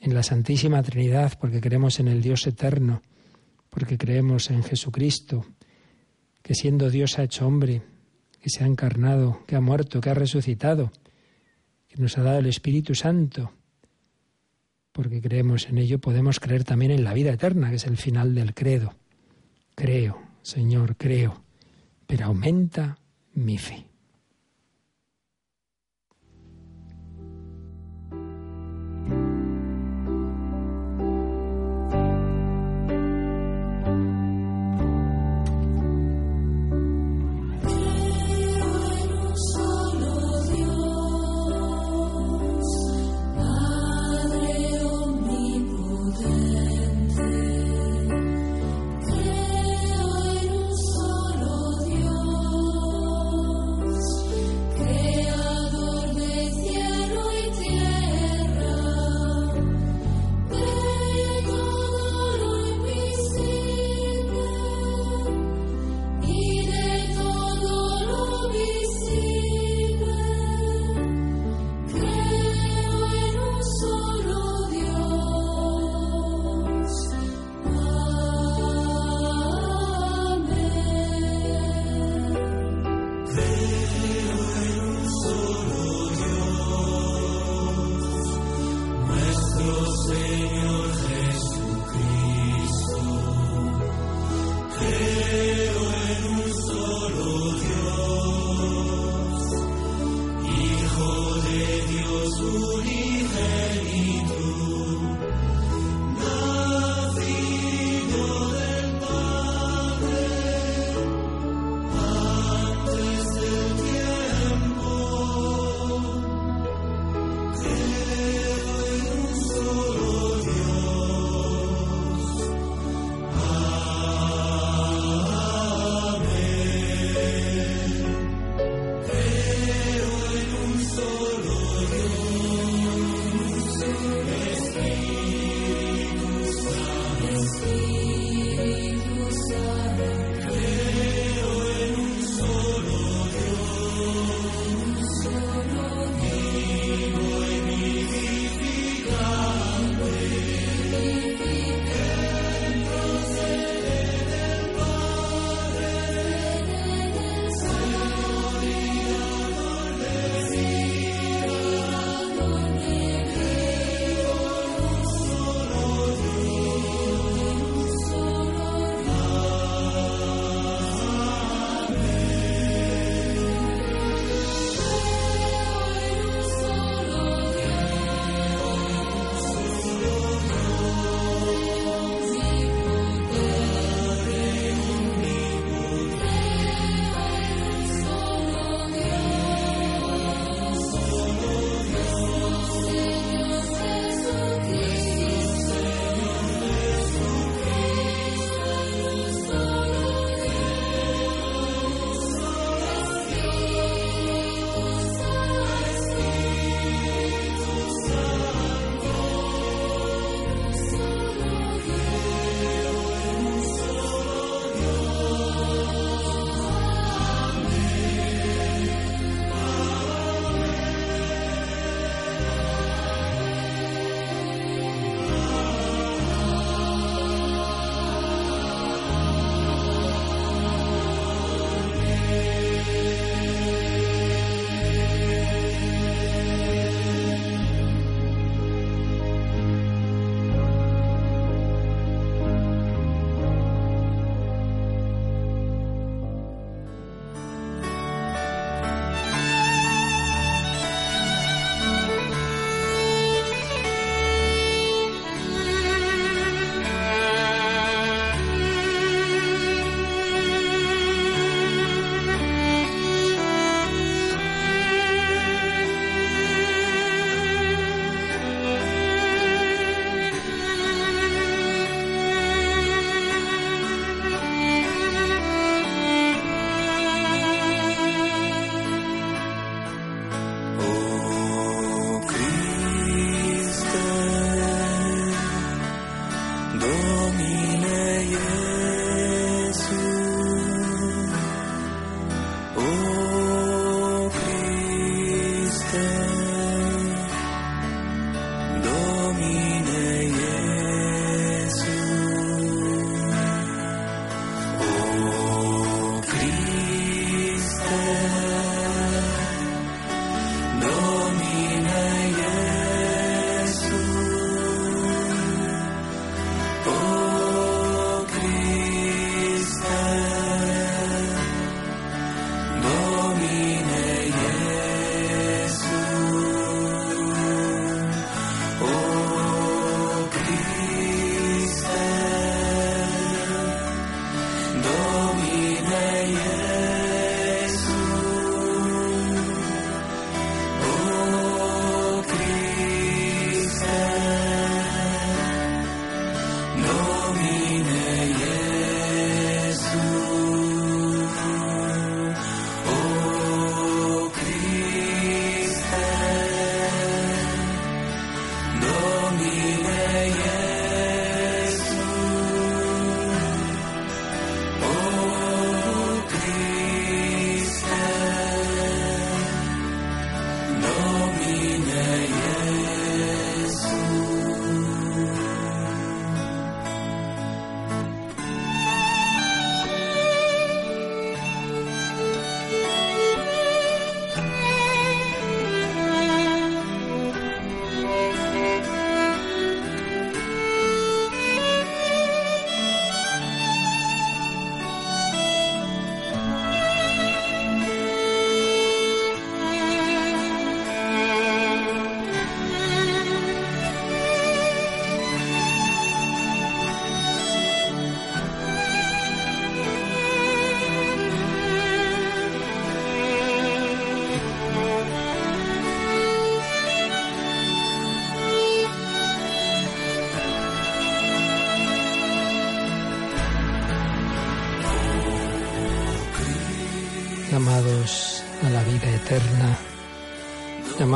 en 0.00 0.14
la 0.14 0.22
Santísima 0.22 0.82
Trinidad, 0.82 1.38
porque 1.38 1.60
creemos 1.60 2.00
en 2.00 2.08
el 2.08 2.22
Dios 2.22 2.46
eterno, 2.46 3.02
porque 3.68 3.98
creemos 3.98 4.50
en 4.50 4.62
Jesucristo, 4.62 5.44
que 6.42 6.54
siendo 6.54 6.90
Dios 6.90 7.18
ha 7.18 7.24
hecho 7.24 7.46
hombre, 7.46 7.82
que 8.40 8.50
se 8.50 8.64
ha 8.64 8.66
encarnado, 8.66 9.44
que 9.46 9.56
ha 9.56 9.60
muerto, 9.60 10.00
que 10.00 10.10
ha 10.10 10.14
resucitado, 10.14 10.90
que 11.86 12.00
nos 12.00 12.16
ha 12.16 12.22
dado 12.22 12.38
el 12.38 12.46
Espíritu 12.46 12.94
Santo. 12.94 13.52
Porque 14.92 15.20
creemos 15.20 15.68
en 15.68 15.78
ello, 15.78 16.00
podemos 16.00 16.40
creer 16.40 16.64
también 16.64 16.90
en 16.90 17.04
la 17.04 17.14
vida 17.14 17.32
eterna, 17.32 17.70
que 17.70 17.76
es 17.76 17.86
el 17.86 17.96
final 17.96 18.34
del 18.34 18.54
credo. 18.54 18.94
Creo, 19.74 20.20
Señor, 20.42 20.96
creo, 20.96 21.44
pero 22.06 22.26
aumenta 22.26 22.98
mi 23.34 23.58
fe. 23.58 23.89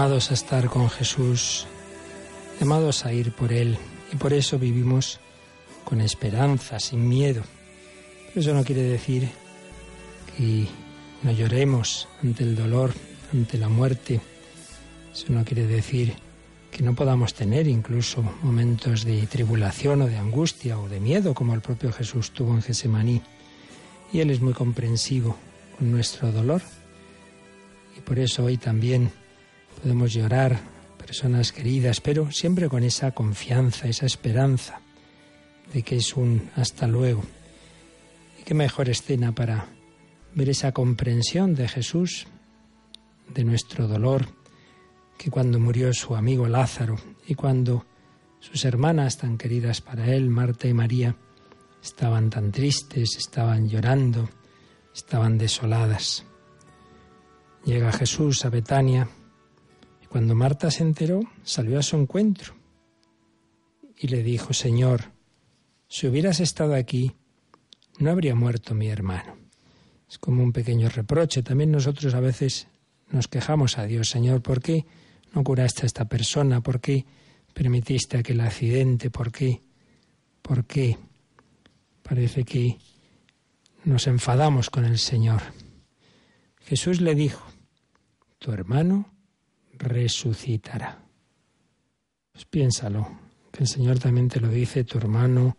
Llamados 0.04 0.30
a 0.30 0.34
estar 0.34 0.68
con 0.68 0.90
Jesús, 0.90 1.66
llamados 2.60 3.06
a 3.06 3.12
ir 3.14 3.32
por 3.32 3.54
Él. 3.54 3.78
Y 4.12 4.16
por 4.16 4.34
eso 4.34 4.58
vivimos 4.58 5.18
con 5.82 6.02
esperanza, 6.02 6.78
sin 6.78 7.08
miedo. 7.08 7.42
Pero 8.26 8.40
eso 8.42 8.52
no 8.52 8.64
quiere 8.64 8.82
decir 8.82 9.30
que 10.36 10.68
no 11.22 11.32
lloremos 11.32 12.06
ante 12.22 12.44
el 12.44 12.54
dolor, 12.54 12.92
ante 13.32 13.56
la 13.56 13.70
muerte. 13.70 14.20
Eso 15.10 15.24
no 15.30 15.42
quiere 15.42 15.66
decir 15.66 16.12
que 16.70 16.82
no 16.82 16.94
podamos 16.94 17.32
tener 17.32 17.66
incluso 17.66 18.22
momentos 18.42 19.06
de 19.06 19.26
tribulación 19.26 20.02
o 20.02 20.06
de 20.06 20.18
angustia 20.18 20.78
o 20.78 20.86
de 20.86 21.00
miedo, 21.00 21.32
como 21.32 21.54
el 21.54 21.62
propio 21.62 21.90
Jesús 21.94 22.32
tuvo 22.32 22.52
en 22.52 22.60
Gesemaní. 22.60 23.22
Y 24.12 24.20
Él 24.20 24.28
es 24.28 24.42
muy 24.42 24.52
comprensivo 24.52 25.34
con 25.78 25.90
nuestro 25.90 26.30
dolor. 26.30 26.60
Y 27.96 28.02
por 28.02 28.18
eso 28.18 28.44
hoy 28.44 28.58
también 28.58 29.10
podemos 29.80 30.12
llorar, 30.12 30.58
personas 30.98 31.52
queridas, 31.52 32.00
pero 32.00 32.30
siempre 32.30 32.68
con 32.68 32.82
esa 32.82 33.12
confianza, 33.12 33.88
esa 33.88 34.06
esperanza 34.06 34.80
de 35.72 35.82
que 35.82 35.96
es 35.96 36.16
un 36.16 36.50
hasta 36.56 36.86
luego. 36.86 37.22
Y 38.40 38.44
qué 38.44 38.54
mejor 38.54 38.88
escena 38.88 39.34
para 39.34 39.66
ver 40.34 40.48
esa 40.48 40.72
comprensión 40.72 41.54
de 41.54 41.68
Jesús, 41.68 42.26
de 43.32 43.44
nuestro 43.44 43.86
dolor, 43.86 44.26
que 45.16 45.30
cuando 45.30 45.60
murió 45.60 45.92
su 45.92 46.16
amigo 46.16 46.48
Lázaro 46.48 46.96
y 47.26 47.34
cuando 47.34 47.86
sus 48.40 48.64
hermanas 48.64 49.18
tan 49.18 49.38
queridas 49.38 49.80
para 49.80 50.12
él, 50.12 50.28
Marta 50.28 50.68
y 50.68 50.74
María, 50.74 51.16
estaban 51.82 52.30
tan 52.30 52.50
tristes, 52.50 53.16
estaban 53.16 53.68
llorando, 53.68 54.28
estaban 54.94 55.38
desoladas. 55.38 56.24
Llega 57.64 57.92
Jesús 57.92 58.44
a 58.44 58.50
Betania 58.50 59.08
cuando 60.14 60.36
Marta 60.36 60.70
se 60.70 60.84
enteró, 60.84 61.22
salió 61.42 61.76
a 61.76 61.82
su 61.82 61.96
encuentro 61.96 62.54
y 63.98 64.06
le 64.06 64.22
dijo, 64.22 64.52
Señor, 64.54 65.10
si 65.88 66.06
hubieras 66.06 66.38
estado 66.38 66.76
aquí, 66.76 67.16
no 67.98 68.12
habría 68.12 68.36
muerto 68.36 68.76
mi 68.76 68.86
hermano. 68.86 69.36
Es 70.08 70.18
como 70.18 70.44
un 70.44 70.52
pequeño 70.52 70.88
reproche. 70.88 71.42
También 71.42 71.72
nosotros 71.72 72.14
a 72.14 72.20
veces 72.20 72.68
nos 73.10 73.26
quejamos 73.26 73.76
a 73.76 73.86
Dios, 73.86 74.08
Señor, 74.08 74.40
¿por 74.40 74.62
qué 74.62 74.86
no 75.32 75.42
curaste 75.42 75.82
a 75.82 75.86
esta 75.86 76.04
persona? 76.04 76.60
¿Por 76.60 76.80
qué 76.80 77.04
permitiste 77.52 78.16
aquel 78.16 78.40
accidente? 78.40 79.10
¿Por 79.10 79.32
qué? 79.32 79.62
¿Por 80.42 80.64
qué? 80.64 80.96
Parece 82.04 82.44
que 82.44 82.78
nos 83.82 84.06
enfadamos 84.06 84.70
con 84.70 84.84
el 84.84 85.00
Señor. 85.00 85.42
Jesús 86.60 87.00
le 87.00 87.16
dijo, 87.16 87.44
tu 88.38 88.52
hermano 88.52 89.13
resucitará. 89.78 91.04
Pues 92.32 92.44
piénsalo, 92.46 93.06
que 93.52 93.62
el 93.64 93.68
Señor 93.68 93.98
también 93.98 94.28
te 94.28 94.40
lo 94.40 94.48
dice, 94.48 94.84
tu 94.84 94.98
hermano, 94.98 95.56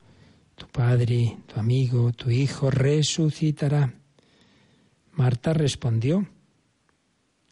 tu 0.55 0.67
padre, 0.67 1.37
tu 1.47 1.59
amigo, 1.59 2.11
tu 2.11 2.29
hijo 2.29 2.69
resucitará. 2.69 3.93
Marta 5.13 5.53
respondió, 5.53 6.27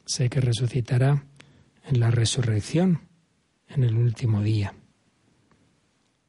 sé 0.05 0.29
que 0.29 0.41
resucitará 0.41 1.25
en 1.85 1.99
la 1.99 2.11
resurrección, 2.11 3.01
en 3.69 3.83
el 3.83 3.95
último 3.95 4.41
día. 4.41 4.73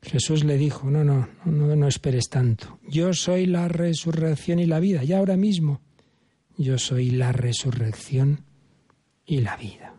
Jesús 0.03 0.45
le 0.45 0.59
dijo, 0.59 0.91
no, 0.91 1.03
no, 1.03 1.29
no, 1.45 1.75
no 1.75 1.89
esperes 1.89 2.29
tanto. 2.29 2.79
Yo 2.87 3.15
soy 3.15 3.47
la 3.47 3.69
resurrección 3.69 4.59
y 4.59 4.67
la 4.67 4.79
vida, 4.79 5.03
y 5.03 5.13
ahora 5.13 5.37
mismo 5.37 5.81
yo 6.57 6.79
soy 6.79 7.11
la 7.11 7.33
resurrección 7.33 8.45
y 9.25 9.41
la 9.41 9.57
vida. 9.57 9.95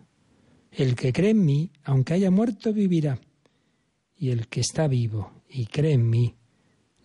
El 0.78 0.96
que 0.96 1.14
cree 1.14 1.30
en 1.30 1.46
mí, 1.46 1.72
aunque 1.86 2.16
haya 2.16 2.32
muerto, 2.32 2.74
vivirá. 2.74 3.18
Y 4.18 4.32
el 4.32 4.48
que 4.48 4.60
está 4.60 4.88
vivo 4.88 5.32
y 5.50 5.68
cree 5.68 5.94
en 5.94 6.10
mí, 6.10 6.36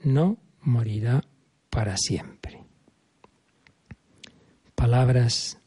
no 0.03 0.39
morirá 0.63 1.23
para 1.69 1.97
siempre. 1.97 2.65
Palabras 4.75 5.59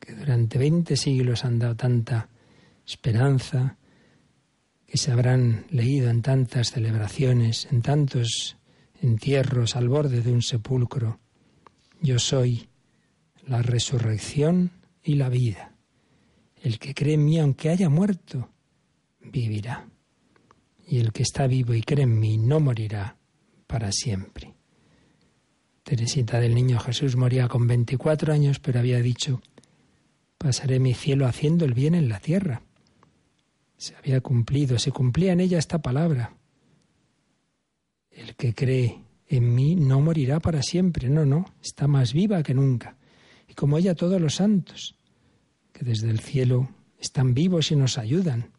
que 0.00 0.12
durante 0.12 0.58
veinte 0.58 0.96
siglos 0.96 1.44
han 1.44 1.60
dado 1.60 1.76
tanta 1.76 2.28
esperanza, 2.84 3.76
que 4.86 4.98
se 4.98 5.12
habrán 5.12 5.66
leído 5.70 6.10
en 6.10 6.20
tantas 6.20 6.72
celebraciones, 6.72 7.68
en 7.70 7.82
tantos 7.82 8.56
entierros 9.00 9.76
al 9.76 9.88
borde 9.88 10.20
de 10.20 10.32
un 10.32 10.42
sepulcro. 10.42 11.20
Yo 12.00 12.18
soy 12.18 12.68
la 13.46 13.62
resurrección 13.62 14.72
y 15.04 15.14
la 15.14 15.28
vida. 15.28 15.71
El 16.62 16.78
que 16.78 16.94
cree 16.94 17.14
en 17.14 17.24
mí, 17.24 17.38
aunque 17.38 17.70
haya 17.70 17.88
muerto, 17.88 18.50
vivirá. 19.20 19.88
Y 20.86 20.98
el 20.98 21.12
que 21.12 21.22
está 21.22 21.46
vivo 21.46 21.74
y 21.74 21.82
cree 21.82 22.04
en 22.04 22.18
mí 22.18 22.38
no 22.38 22.60
morirá 22.60 23.16
para 23.66 23.90
siempre. 23.92 24.54
Teresita 25.82 26.38
del 26.38 26.54
Niño 26.54 26.78
Jesús 26.78 27.16
moría 27.16 27.48
con 27.48 27.66
24 27.66 28.32
años, 28.32 28.60
pero 28.60 28.78
había 28.78 29.00
dicho, 29.00 29.42
pasaré 30.38 30.78
mi 30.78 30.94
cielo 30.94 31.26
haciendo 31.26 31.64
el 31.64 31.74
bien 31.74 31.94
en 31.94 32.08
la 32.08 32.20
tierra 32.20 32.62
se 33.82 33.96
había 33.96 34.20
cumplido, 34.20 34.78
se 34.78 34.92
cumplía 34.92 35.32
en 35.32 35.40
ella 35.40 35.58
esta 35.58 35.82
palabra. 35.82 36.36
El 38.12 38.36
que 38.36 38.54
cree 38.54 39.02
en 39.26 39.54
mí 39.56 39.74
no 39.74 40.00
morirá 40.00 40.38
para 40.38 40.62
siempre, 40.62 41.08
no, 41.08 41.26
no, 41.26 41.46
está 41.60 41.88
más 41.88 42.12
viva 42.12 42.44
que 42.44 42.54
nunca. 42.54 42.96
Y 43.48 43.54
como 43.54 43.78
ella 43.78 43.96
todos 43.96 44.20
los 44.20 44.36
santos, 44.36 44.94
desde 45.82 46.10
el 46.10 46.20
cielo 46.20 46.70
están 46.98 47.34
vivos 47.34 47.72
y 47.72 47.76
nos 47.76 47.98
ayudan. 47.98 48.50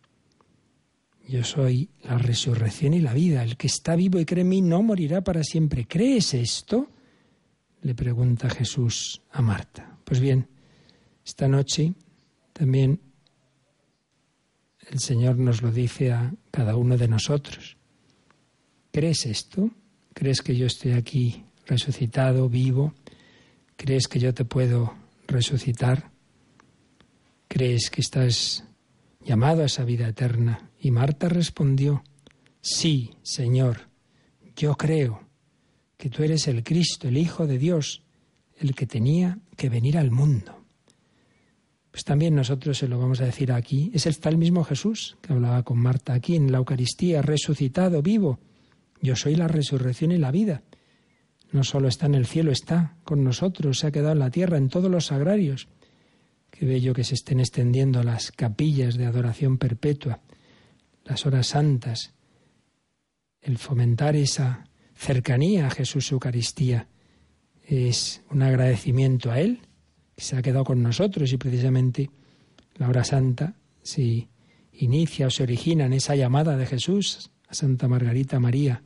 Yo 1.27 1.43
soy 1.43 1.89
la 2.03 2.17
resurrección 2.17 2.93
y 2.93 2.99
la 2.99 3.13
vida. 3.13 3.43
El 3.43 3.55
que 3.55 3.67
está 3.67 3.95
vivo 3.95 4.19
y 4.19 4.25
cree 4.25 4.41
en 4.41 4.49
mí 4.49 4.61
no 4.61 4.83
morirá 4.83 5.21
para 5.21 5.43
siempre. 5.43 5.87
¿Crees 5.87 6.33
esto? 6.33 6.89
Le 7.81 7.95
pregunta 7.95 8.49
Jesús 8.49 9.21
a 9.31 9.41
Marta. 9.41 9.97
Pues 10.03 10.19
bien, 10.19 10.47
esta 11.25 11.47
noche 11.47 11.93
también 12.51 12.99
el 14.91 14.99
Señor 14.99 15.37
nos 15.37 15.61
lo 15.61 15.71
dice 15.71 16.11
a 16.11 16.33
cada 16.51 16.75
uno 16.75 16.97
de 16.97 17.07
nosotros. 17.07 17.77
¿Crees 18.91 19.25
esto? 19.25 19.71
¿Crees 20.13 20.41
que 20.41 20.57
yo 20.57 20.67
estoy 20.67 20.91
aquí 20.91 21.45
resucitado, 21.65 22.49
vivo? 22.49 22.93
¿Crees 23.77 24.07
que 24.07 24.19
yo 24.19 24.33
te 24.33 24.43
puedo 24.43 24.93
resucitar? 25.25 26.12
¿Crees 27.53 27.91
que 27.91 28.01
estás 28.01 28.63
llamado 29.23 29.61
a 29.61 29.65
esa 29.65 29.85
vida 29.85 30.07
eterna? 30.07 30.71
Y 30.79 30.89
Marta 30.89 31.29
respondió, 31.29 32.03
sí, 32.61 33.11
Señor, 33.21 33.89
yo 34.55 34.75
creo 34.75 35.21
que 35.95 36.09
tú 36.09 36.23
eres 36.23 36.47
el 36.47 36.63
Cristo, 36.63 37.07
el 37.07 37.15
Hijo 37.15 37.45
de 37.45 37.59
Dios, 37.59 38.01
el 38.57 38.73
que 38.73 38.87
tenía 38.87 39.37
que 39.55 39.69
venir 39.69 39.99
al 39.99 40.09
mundo. 40.09 40.65
Pues 41.91 42.03
también 42.03 42.33
nosotros 42.33 42.75
se 42.75 42.87
lo 42.87 42.97
vamos 42.97 43.21
a 43.21 43.25
decir 43.25 43.51
aquí. 43.51 43.91
Es 43.93 44.07
el 44.07 44.17
tal 44.17 44.39
mismo 44.39 44.63
Jesús 44.63 45.15
que 45.21 45.33
hablaba 45.33 45.61
con 45.61 45.77
Marta 45.77 46.13
aquí 46.13 46.35
en 46.35 46.51
la 46.51 46.57
Eucaristía, 46.57 47.21
resucitado, 47.21 48.01
vivo. 48.01 48.39
Yo 48.99 49.15
soy 49.15 49.35
la 49.35 49.47
resurrección 49.47 50.11
y 50.11 50.17
la 50.17 50.31
vida. 50.31 50.63
No 51.51 51.63
solo 51.63 51.87
está 51.87 52.07
en 52.07 52.15
el 52.15 52.25
cielo, 52.25 52.51
está 52.51 52.95
con 53.03 53.23
nosotros, 53.23 53.77
se 53.77 53.85
ha 53.85 53.91
quedado 53.91 54.13
en 54.13 54.19
la 54.19 54.31
tierra, 54.31 54.57
en 54.57 54.69
todos 54.69 54.89
los 54.89 55.05
sagrarios. 55.05 55.67
Qué 56.63 56.69
bello 56.69 56.93
que 56.93 57.03
se 57.03 57.15
estén 57.15 57.41
extendiendo 57.41 58.01
las 58.03 58.31
capillas 58.31 58.95
de 58.95 59.05
adoración 59.05 59.57
perpetua, 59.57 60.21
las 61.03 61.25
horas 61.25 61.47
santas, 61.47 62.13
el 63.41 63.57
fomentar 63.57 64.15
esa 64.15 64.63
cercanía 64.95 65.67
a 65.67 65.71
Jesús 65.71 66.09
Eucaristía 66.13 66.87
es 67.67 68.21
un 68.29 68.43
agradecimiento 68.43 69.29
a 69.29 69.41
Él 69.41 69.59
que 70.15 70.23
se 70.23 70.37
ha 70.37 70.41
quedado 70.41 70.63
con 70.63 70.81
nosotros 70.81 71.33
y 71.33 71.37
precisamente 71.37 72.09
la 72.75 72.87
hora 72.87 73.03
santa 73.03 73.55
se 73.81 74.29
inicia 74.71 75.27
o 75.27 75.31
se 75.31 75.43
origina 75.43 75.87
en 75.87 75.91
esa 75.91 76.15
llamada 76.15 76.55
de 76.55 76.65
Jesús 76.65 77.29
a 77.49 77.55
Santa 77.55 77.89
Margarita 77.89 78.39
María, 78.39 78.83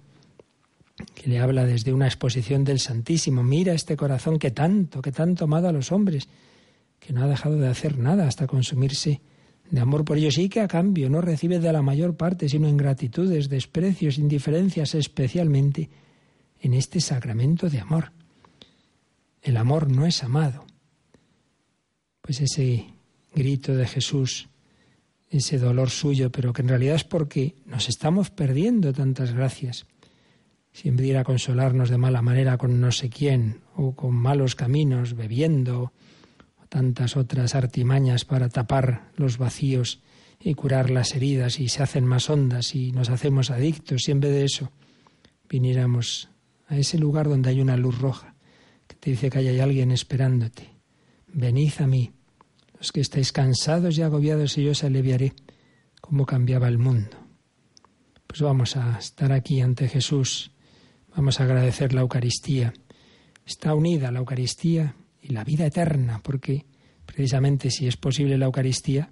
que 1.14 1.30
le 1.30 1.38
habla 1.38 1.64
desde 1.64 1.94
una 1.94 2.08
exposición 2.08 2.64
del 2.64 2.80
Santísimo. 2.80 3.44
Mira 3.44 3.74
este 3.74 3.96
corazón 3.96 4.40
que 4.40 4.50
tanto, 4.50 5.00
que 5.00 5.12
tanto 5.12 5.44
amado 5.44 5.68
a 5.68 5.72
los 5.72 5.92
hombres, 5.92 6.28
que 7.00 7.14
no 7.14 7.24
ha 7.24 7.28
dejado 7.28 7.58
de 7.58 7.68
hacer 7.68 7.98
nada 7.98 8.28
hasta 8.28 8.48
consumirse 8.48 9.22
de 9.70 9.80
amor 9.80 10.06
por 10.06 10.18
ellos 10.18 10.38
y 10.38 10.50
que 10.50 10.62
a 10.62 10.68
cambio 10.68 11.10
no 11.10 11.22
recibe 11.22 11.60
de 11.60 11.74
la 11.74 11.82
mayor 11.82 12.16
parte 12.16 12.50
sino 12.50 12.70
ingratitudes, 12.70 13.50
desprecios, 13.50 14.18
indiferencias, 14.18 14.96
especialmente 14.96 15.90
en 16.62 16.74
este 16.74 17.02
sacramento 17.02 17.70
de 17.70 17.80
amor. 17.80 18.12
El 19.42 19.58
amor 19.58 19.90
no 19.92 20.06
es 20.06 20.24
amado, 20.24 20.66
pues 22.22 22.42
ese 22.42 22.86
grito 23.34 23.76
de 23.76 23.88
Jesús, 23.88 24.50
ese 25.30 25.60
dolor 25.60 25.90
suyo, 25.90 26.32
pero 26.32 26.54
que 26.54 26.62
en 26.62 26.70
realidad 26.70 26.96
es 26.96 27.04
porque 27.04 27.56
nos 27.66 27.90
estamos 27.90 28.30
perdiendo 28.30 28.94
tantas 28.94 29.34
gracias. 29.34 29.86
Siempre 30.72 31.08
ir 31.08 31.18
a 31.18 31.24
consolarnos 31.24 31.90
de 31.90 31.98
mala 31.98 32.22
manera 32.22 32.58
con 32.58 32.80
no 32.80 32.92
sé 32.92 33.10
quién, 33.10 33.62
o 33.76 33.94
con 33.96 34.16
malos 34.16 34.56
caminos, 34.56 35.16
bebiendo, 35.16 35.92
tantas 36.70 37.18
otras 37.18 37.56
artimañas 37.56 38.26
para 38.26 38.50
tapar 38.50 39.12
los 39.16 39.38
vacíos 39.38 40.02
y 40.40 40.54
curar 40.54 40.90
las 40.90 41.16
heridas 41.16 41.60
y 41.60 41.70
se 41.70 41.84
hacen 41.84 42.06
más 42.06 42.30
hondas 42.30 42.76
y 42.76 42.92
nos 42.92 43.10
hacemos 43.10 43.50
adictos 43.50 44.08
y 44.08 44.12
en 44.12 44.20
vez 44.20 44.32
de 44.32 44.46
eso 44.46 44.72
viniéramos 45.50 46.30
a 46.68 46.78
ese 46.78 46.98
lugar 46.98 47.28
donde 47.28 47.50
hay 47.50 47.62
una 47.62 47.78
luz 47.78 48.00
roja 48.00 48.36
que 48.88 48.96
te 48.96 49.12
dice 49.12 49.30
que 49.30 49.40
hay 49.40 49.60
alguien 49.60 49.92
esperándote. 49.92 50.70
Venid 51.28 51.74
a 51.80 51.88
mí, 51.88 52.12
los 52.78 52.92
que 52.92 53.02
estáis 53.02 53.32
cansados 53.32 53.98
y 53.98 54.02
agobiados 54.02 54.58
y 54.58 54.64
yo 54.64 54.72
os 54.72 54.84
aliviaré. 54.84 55.34
¿Cómo 56.02 56.26
cambiaba 56.26 56.68
el 56.68 56.78
mundo? 56.78 57.18
Pues 58.28 58.42
vamos 58.42 58.78
a 58.78 58.98
estar 59.00 59.32
aquí 59.32 59.62
ante 59.62 59.88
Jesús, 59.88 60.52
vamos 61.16 61.40
a 61.40 61.44
agradecer 61.44 61.94
la 61.94 62.02
Eucaristía. 62.02 62.74
Está 63.46 63.74
unida 63.74 64.12
la 64.12 64.20
Eucaristía 64.20 64.96
y 65.28 65.34
la 65.34 65.44
vida 65.44 65.66
eterna, 65.66 66.22
porque 66.24 66.66
precisamente 67.06 67.70
si 67.70 67.86
es 67.86 67.98
posible 67.98 68.38
la 68.38 68.46
Eucaristía, 68.46 69.12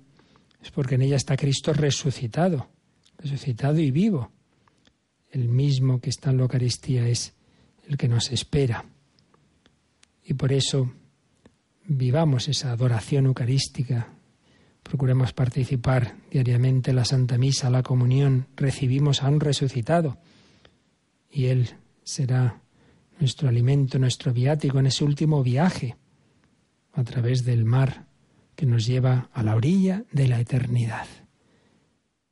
es 0.62 0.72
porque 0.72 0.96
en 0.96 1.02
ella 1.02 1.18
está 1.18 1.36
Cristo 1.36 1.74
resucitado, 1.74 2.70
resucitado 3.18 3.80
y 3.80 3.92
vivo. 3.92 4.32
El 5.30 5.50
mismo 5.50 6.00
que 6.00 6.10
está 6.10 6.30
en 6.30 6.38
la 6.38 6.44
Eucaristía 6.44 7.08
es 7.08 7.34
el 7.88 7.98
que 7.98 8.08
nos 8.08 8.32
espera. 8.32 8.86
Y 10.24 10.36
por 10.36 10.54
eso 10.54 10.92
vivamos 11.86 12.48
esa 12.48 12.72
adoración 12.72 13.26
eucarística, 13.26 14.14
procuremos 14.84 15.34
participar 15.34 16.16
diariamente 16.32 16.92
en 16.92 16.96
la 16.96 17.06
Santa 17.06 17.38
Misa, 17.38 17.70
la 17.70 17.84
comunión, 17.84 18.48
recibimos 18.56 19.22
a 19.22 19.30
un 19.30 19.42
resucitado 19.42 20.18
y 21.30 21.48
Él 21.48 21.70
será 22.04 22.62
nuestro 23.20 23.50
alimento, 23.50 24.00
nuestro 24.00 24.32
viático 24.32 24.80
en 24.80 24.88
ese 24.88 25.04
último 25.04 25.44
viaje 25.44 25.96
a 26.96 27.04
través 27.04 27.44
del 27.44 27.66
mar 27.66 28.08
que 28.56 28.66
nos 28.66 28.86
lleva 28.86 29.30
a 29.34 29.44
la 29.44 29.56
orilla 29.56 30.06
de 30.12 30.28
la 30.28 30.40
eternidad. 30.40 31.08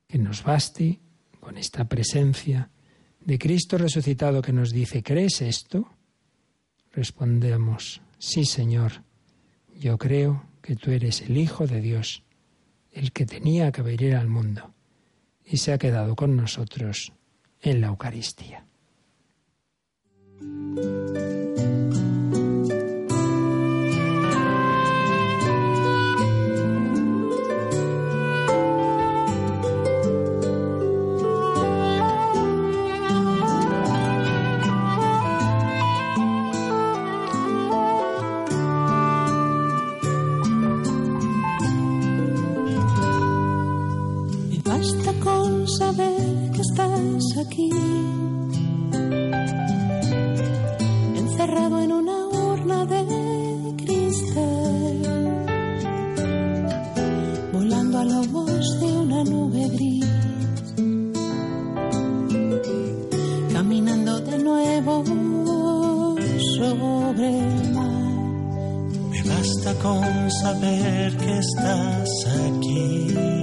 Que 0.07 0.17
nos 0.17 0.43
baste 0.43 1.01
con 1.39 1.57
esta 1.57 1.85
presencia 1.85 2.71
de 3.19 3.37
Cristo 3.37 3.77
resucitado 3.77 4.41
que 4.41 4.53
nos 4.53 4.71
dice, 4.71 5.03
¿crees 5.03 5.41
esto? 5.41 5.89
Respondemos, 6.91 8.01
sí 8.17 8.45
Señor, 8.45 9.03
yo 9.77 9.97
creo 9.97 10.45
que 10.61 10.75
tú 10.75 10.91
eres 10.91 11.21
el 11.21 11.37
Hijo 11.37 11.67
de 11.67 11.81
Dios, 11.81 12.23
el 12.91 13.11
que 13.11 13.25
tenía 13.25 13.71
que 13.71 13.81
venir 13.81 14.15
al 14.15 14.29
mundo, 14.29 14.73
y 15.45 15.57
se 15.57 15.73
ha 15.73 15.77
quedado 15.77 16.15
con 16.15 16.37
nosotros 16.37 17.11
en 17.59 17.81
la 17.81 17.87
Eucaristía. 17.87 18.65
aquí, 47.45 47.69
encerrado 51.15 51.81
en 51.81 51.91
una 51.91 52.27
urna 52.27 52.85
de 52.85 53.75
cristal, 53.77 55.01
volando 57.51 57.99
a 57.99 58.05
la 58.05 58.21
voz 58.27 58.79
de 58.79 58.97
una 58.97 59.23
nube 59.23 59.67
gris, 59.69 60.05
caminando 63.53 64.19
de 64.19 64.37
nuevo 64.39 65.03
sobre 66.57 67.27
el 67.39 67.73
mar. 67.73 68.03
Me 69.11 69.23
basta 69.23 69.73
con 69.81 70.31
saber 70.41 71.17
que 71.17 71.39
estás 71.39 72.09
aquí. 72.47 73.42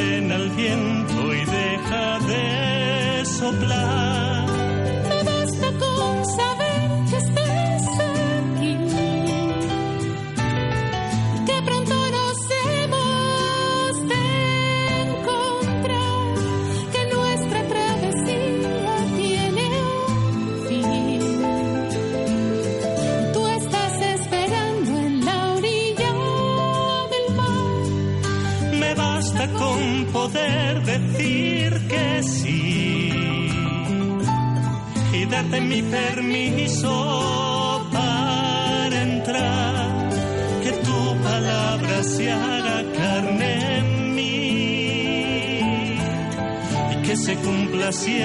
das 0.00 0.10
orden 0.10 0.32
al 0.32 0.50
viento 0.50 1.34
y 1.34 1.44
deja 1.44 2.18
de 2.20 3.24
soplar. 3.24 4.39
Darte 35.50 35.60
mi 35.60 35.82
permiso 35.82 37.88
para 37.92 39.02
entrar, 39.02 40.08
que 40.62 40.72
tu 40.72 41.22
palabra 41.22 42.02
se 42.02 42.30
haga 42.30 42.84
carne 42.92 43.78
en 43.78 44.14
mí. 44.14 45.96
Y 46.92 47.02
que 47.02 47.16
se 47.16 47.34
cumpla 47.36 47.88
así 47.88 48.20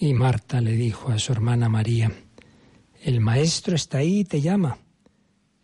Y 0.00 0.14
Marta 0.14 0.60
le 0.60 0.72
dijo 0.72 1.10
a 1.10 1.18
su 1.18 1.32
hermana 1.32 1.68
María, 1.68 2.12
el 3.02 3.20
Maestro 3.20 3.74
está 3.74 3.98
ahí 3.98 4.20
y 4.20 4.24
te 4.24 4.40
llama. 4.40 4.78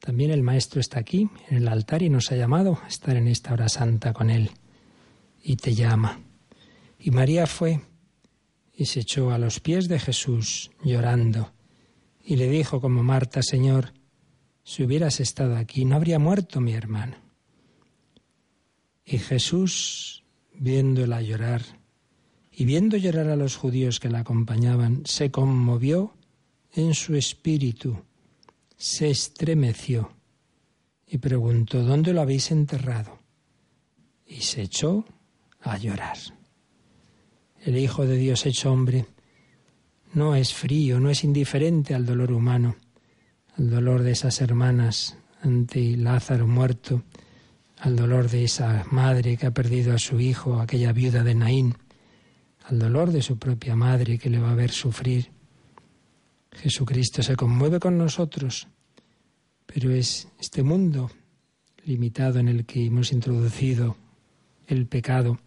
También 0.01 0.32
el 0.32 0.43
Maestro 0.43 0.80
está 0.80 0.99
aquí, 0.99 1.30
en 1.49 1.59
el 1.59 1.68
altar, 1.68 2.03
y 2.03 2.11
nos 2.11 2.32
ha 2.32 2.37
llamado 2.37 2.80
a 2.82 2.89
estar 2.89 3.16
en 3.16 3.28
esta 3.28 3.53
hora 3.53 3.68
santa 3.68 4.12
con 4.12 4.30
Él. 4.30 4.51
Y 5.43 5.55
te 5.57 5.74
llama. 5.74 6.18
Y 6.99 7.12
María 7.12 7.47
fue 7.47 7.80
y 8.76 8.87
se 8.87 9.01
echó 9.01 9.30
a 9.30 9.39
los 9.39 9.61
pies 9.61 9.87
de 9.87 10.01
Jesús, 10.01 10.72
llorando, 10.82 11.53
y 12.24 12.35
le 12.35 12.49
dijo 12.49 12.80
como 12.80 13.05
Marta, 13.05 13.41
Señor, 13.41 13.93
si 14.64 14.82
hubieras 14.82 15.20
estado 15.20 15.57
aquí, 15.57 15.85
no 15.85 15.95
habría 15.95 16.18
muerto 16.18 16.61
mi 16.61 16.72
hermano. 16.72 17.16
Y 19.05 19.18
Jesús, 19.18 20.24
viéndola 20.55 21.22
llorar, 21.22 21.62
y 22.57 22.64
viendo 22.64 22.96
llorar 22.96 23.28
a 23.28 23.36
los 23.36 23.57
judíos 23.57 23.98
que 23.98 24.11
la 24.11 24.20
acompañaban, 24.20 25.02
se 25.05 25.30
conmovió 25.30 26.14
en 26.72 26.94
su 26.94 27.16
espíritu, 27.16 27.98
se 28.76 29.11
estremeció 29.11 30.12
y 31.07 31.18
preguntó, 31.18 31.82
¿dónde 31.82 32.12
lo 32.12 32.20
habéis 32.20 32.50
enterrado? 32.52 33.18
Y 34.26 34.42
se 34.42 34.62
echó 34.62 35.05
a 35.61 35.76
llorar. 35.78 36.16
El 37.64 37.76
Hijo 37.76 38.07
de 38.07 38.16
Dios 38.16 38.46
hecho 38.46 38.72
hombre 38.72 39.07
no 40.12 40.36
es 40.36 40.55
frío, 40.55 41.00
no 41.00 41.11
es 41.11 41.24
indiferente 41.24 41.94
al 41.94 42.07
dolor 42.07 42.30
humano, 42.30 42.76
al 43.59 43.70
dolor 43.70 44.02
de 44.02 44.12
esas 44.12 44.40
hermanas 44.40 45.16
ante 45.42 45.96
Lázaro 45.96 46.46
muerto, 46.46 47.02
al 47.78 47.96
dolor 47.96 48.30
de 48.30 48.44
esa 48.44 48.84
madre 48.90 49.36
que 49.36 49.46
ha 49.46 49.50
perdido 49.50 49.92
a 49.92 49.98
su 49.98 50.20
hijo, 50.20 50.61
aquella 50.61 50.92
viuda 50.92 51.24
de 51.24 51.34
Naín, 51.34 51.74
al 52.65 52.79
dolor 52.79 53.12
de 53.12 53.23
su 53.23 53.39
propia 53.39 53.77
madre 53.77 54.19
que 54.19 54.31
le 54.31 54.39
va 54.39 54.51
a 54.51 54.55
ver 54.55 54.71
sufrir. 54.71 55.31
Jesucristo 56.53 57.23
se 57.23 57.37
conmueve 57.37 57.79
con 57.79 57.99
nosotros, 57.99 58.69
pero 59.67 59.91
es 59.91 60.29
este 60.39 60.62
mundo 60.62 61.11
limitado 61.85 62.39
en 62.39 62.49
el 62.49 62.65
que 62.65 62.87
hemos 62.87 63.12
introducido 63.12 63.97
el 64.67 64.87
pecado, 64.87 65.39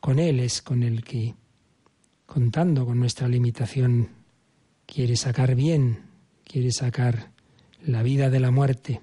con 0.00 0.18
Él 0.18 0.40
es 0.40 0.60
con 0.60 0.82
el 0.82 1.02
que, 1.02 1.34
contando 2.26 2.84
con 2.84 3.00
nuestra 3.00 3.28
limitación, 3.28 4.10
quiere 4.84 5.16
sacar 5.16 5.54
bien, 5.54 6.02
quiere 6.44 6.70
sacar 6.70 7.30
la 7.82 8.02
vida 8.02 8.28
de 8.28 8.40
la 8.40 8.50
muerte. 8.50 9.00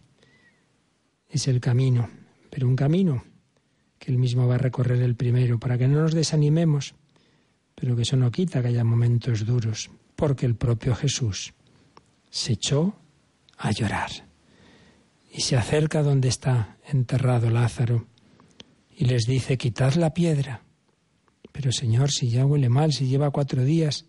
Es 1.30 1.48
el 1.48 1.60
camino, 1.60 2.10
pero 2.52 2.68
un 2.68 2.76
camino 2.76 3.24
que 3.98 4.12
Él 4.12 4.20
mismo 4.20 4.48
va 4.48 4.56
a 4.56 4.60
recorrer 4.60 5.02
el 5.02 5.16
primero, 5.16 5.60
para 5.60 5.80
que 5.80 5.88
no 5.88 6.02
nos 6.02 6.14
desanimemos, 6.14 6.94
pero 7.84 7.98
que 7.98 8.04
eso 8.04 8.16
no 8.16 8.32
quita 8.32 8.62
que 8.62 8.70
haya 8.70 8.86
momentos 8.86 9.46
duros, 9.46 9.92
porque 10.16 10.46
el 10.46 10.56
propio 10.56 10.96
Jesús 10.96 11.54
se 12.30 12.54
echó 12.54 12.96
a 13.58 13.72
llorar 13.72 14.10
y 15.30 15.42
se 15.42 15.58
acerca 15.58 16.02
donde 16.02 16.30
está 16.30 16.78
enterrado 16.88 17.50
Lázaro 17.50 18.08
y 18.90 19.04
les 19.04 19.24
dice, 19.26 19.58
quitad 19.58 19.96
la 19.96 20.14
piedra. 20.14 20.64
Pero 21.52 21.74
Señor, 21.74 22.10
si 22.10 22.30
ya 22.30 22.46
huele 22.46 22.70
mal, 22.70 22.94
si 22.94 23.06
lleva 23.08 23.32
cuatro 23.32 23.66
días. 23.66 24.06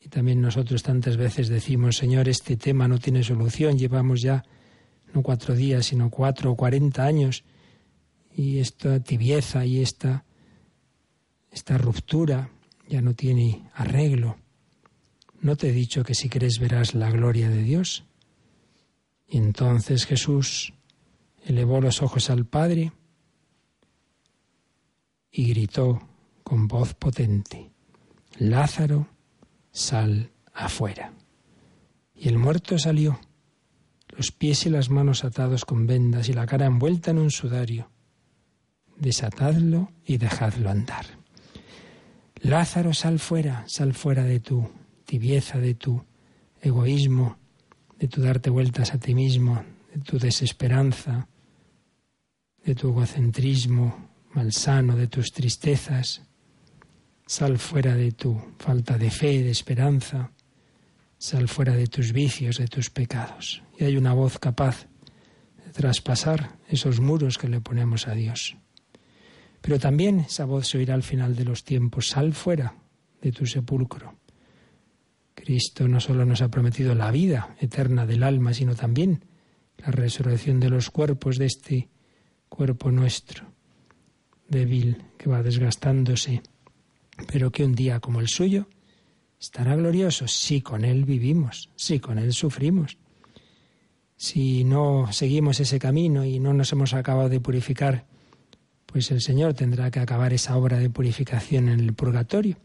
Y 0.00 0.08
también 0.08 0.40
nosotros 0.40 0.82
tantas 0.82 1.18
veces 1.18 1.48
decimos, 1.48 1.96
Señor, 1.96 2.30
este 2.30 2.56
tema 2.56 2.88
no 2.88 2.98
tiene 2.98 3.22
solución, 3.22 3.76
llevamos 3.76 4.22
ya 4.22 4.42
no 5.12 5.20
cuatro 5.20 5.54
días, 5.54 5.84
sino 5.84 6.08
cuatro 6.08 6.52
o 6.52 6.56
cuarenta 6.56 7.04
años, 7.04 7.44
y 8.34 8.56
esta 8.56 9.00
tibieza 9.00 9.66
y 9.66 9.82
esta, 9.82 10.24
esta 11.52 11.78
ruptura 11.78 12.50
ya 12.88 13.00
no 13.00 13.14
tiene 13.14 13.68
arreglo. 13.74 14.36
¿No 15.40 15.56
te 15.56 15.68
he 15.68 15.72
dicho 15.72 16.02
que 16.02 16.14
si 16.14 16.28
crees 16.28 16.58
verás 16.58 16.94
la 16.94 17.10
gloria 17.10 17.48
de 17.48 17.62
Dios? 17.62 18.04
Y 19.28 19.38
entonces 19.38 20.06
Jesús 20.06 20.72
elevó 21.44 21.80
los 21.80 22.02
ojos 22.02 22.30
al 22.30 22.46
Padre 22.46 22.92
y 25.30 25.48
gritó 25.48 26.08
con 26.42 26.68
voz 26.68 26.94
potente, 26.94 27.70
Lázaro, 28.38 29.08
sal 29.70 30.30
afuera. 30.52 31.12
Y 32.14 32.28
el 32.28 32.38
muerto 32.38 32.78
salió, 32.78 33.20
los 34.08 34.30
pies 34.30 34.66
y 34.66 34.70
las 34.70 34.90
manos 34.90 35.24
atados 35.24 35.64
con 35.64 35.86
vendas 35.86 36.28
y 36.28 36.34
la 36.34 36.46
cara 36.46 36.66
envuelta 36.66 37.10
en 37.10 37.18
un 37.18 37.30
sudario. 37.30 37.90
Desatadlo 38.96 39.90
y 40.04 40.18
dejadlo 40.18 40.70
andar. 40.70 41.21
Lázaro, 42.42 42.92
sal 42.92 43.18
fuera, 43.20 43.64
sal 43.68 43.94
fuera 43.94 44.24
de 44.24 44.40
tu 44.40 44.68
tibieza, 45.04 45.58
de 45.58 45.74
tu 45.74 46.04
egoísmo, 46.60 47.38
de 47.98 48.08
tu 48.08 48.20
darte 48.20 48.50
vueltas 48.50 48.94
a 48.94 48.98
ti 48.98 49.14
mismo, 49.14 49.64
de 49.94 50.00
tu 50.00 50.18
desesperanza, 50.18 51.28
de 52.64 52.74
tu 52.74 52.88
egocentrismo 52.88 54.10
malsano, 54.34 54.96
de 54.96 55.06
tus 55.06 55.32
tristezas. 55.32 56.22
Sal 57.26 57.58
fuera 57.58 57.94
de 57.94 58.12
tu 58.12 58.40
falta 58.58 58.98
de 58.98 59.10
fe, 59.10 59.42
de 59.42 59.50
esperanza. 59.50 60.32
Sal 61.18 61.48
fuera 61.48 61.74
de 61.74 61.86
tus 61.86 62.12
vicios, 62.12 62.58
de 62.58 62.66
tus 62.66 62.90
pecados. 62.90 63.62
Y 63.78 63.84
hay 63.84 63.96
una 63.96 64.12
voz 64.12 64.38
capaz 64.38 64.88
de 65.64 65.72
traspasar 65.72 66.58
esos 66.68 67.00
muros 67.00 67.38
que 67.38 67.48
le 67.48 67.60
ponemos 67.60 68.08
a 68.08 68.14
Dios. 68.14 68.56
Pero 69.62 69.78
también 69.78 70.20
esa 70.20 70.44
voz 70.44 70.68
se 70.68 70.78
oirá 70.78 70.94
al 70.94 71.04
final 71.04 71.34
de 71.36 71.44
los 71.44 71.64
tiempos. 71.64 72.08
Sal 72.08 72.34
fuera 72.34 72.74
de 73.22 73.32
tu 73.32 73.46
sepulcro. 73.46 74.16
Cristo 75.34 75.88
no 75.88 76.00
solo 76.00 76.26
nos 76.26 76.42
ha 76.42 76.50
prometido 76.50 76.94
la 76.94 77.10
vida 77.10 77.56
eterna 77.58 78.04
del 78.04 78.24
alma, 78.24 78.52
sino 78.52 78.74
también 78.74 79.24
la 79.78 79.90
resurrección 79.90 80.60
de 80.60 80.68
los 80.68 80.90
cuerpos, 80.90 81.38
de 81.38 81.46
este 81.46 81.88
cuerpo 82.48 82.90
nuestro, 82.90 83.46
débil, 84.48 85.02
que 85.16 85.30
va 85.30 85.42
desgastándose, 85.42 86.42
pero 87.32 87.50
que 87.50 87.64
un 87.64 87.74
día 87.74 88.00
como 88.00 88.20
el 88.20 88.28
suyo 88.28 88.68
estará 89.40 89.74
glorioso 89.74 90.28
si 90.28 90.60
con 90.60 90.84
Él 90.84 91.04
vivimos, 91.04 91.70
si 91.76 91.98
con 91.98 92.18
Él 92.18 92.32
sufrimos. 92.32 92.98
Si 94.16 94.64
no 94.64 95.12
seguimos 95.12 95.58
ese 95.58 95.78
camino 95.78 96.24
y 96.24 96.38
no 96.38 96.52
nos 96.52 96.70
hemos 96.72 96.94
acabado 96.94 97.28
de 97.28 97.40
purificar, 97.40 98.06
pues 98.92 99.10
el 99.10 99.22
Señor 99.22 99.54
tendrá 99.54 99.90
que 99.90 100.00
acabar 100.00 100.34
esa 100.34 100.54
obra 100.56 100.78
de 100.78 100.90
purificación 100.90 101.70
en 101.70 101.80
el 101.80 101.94
purgatorio. 101.94 102.58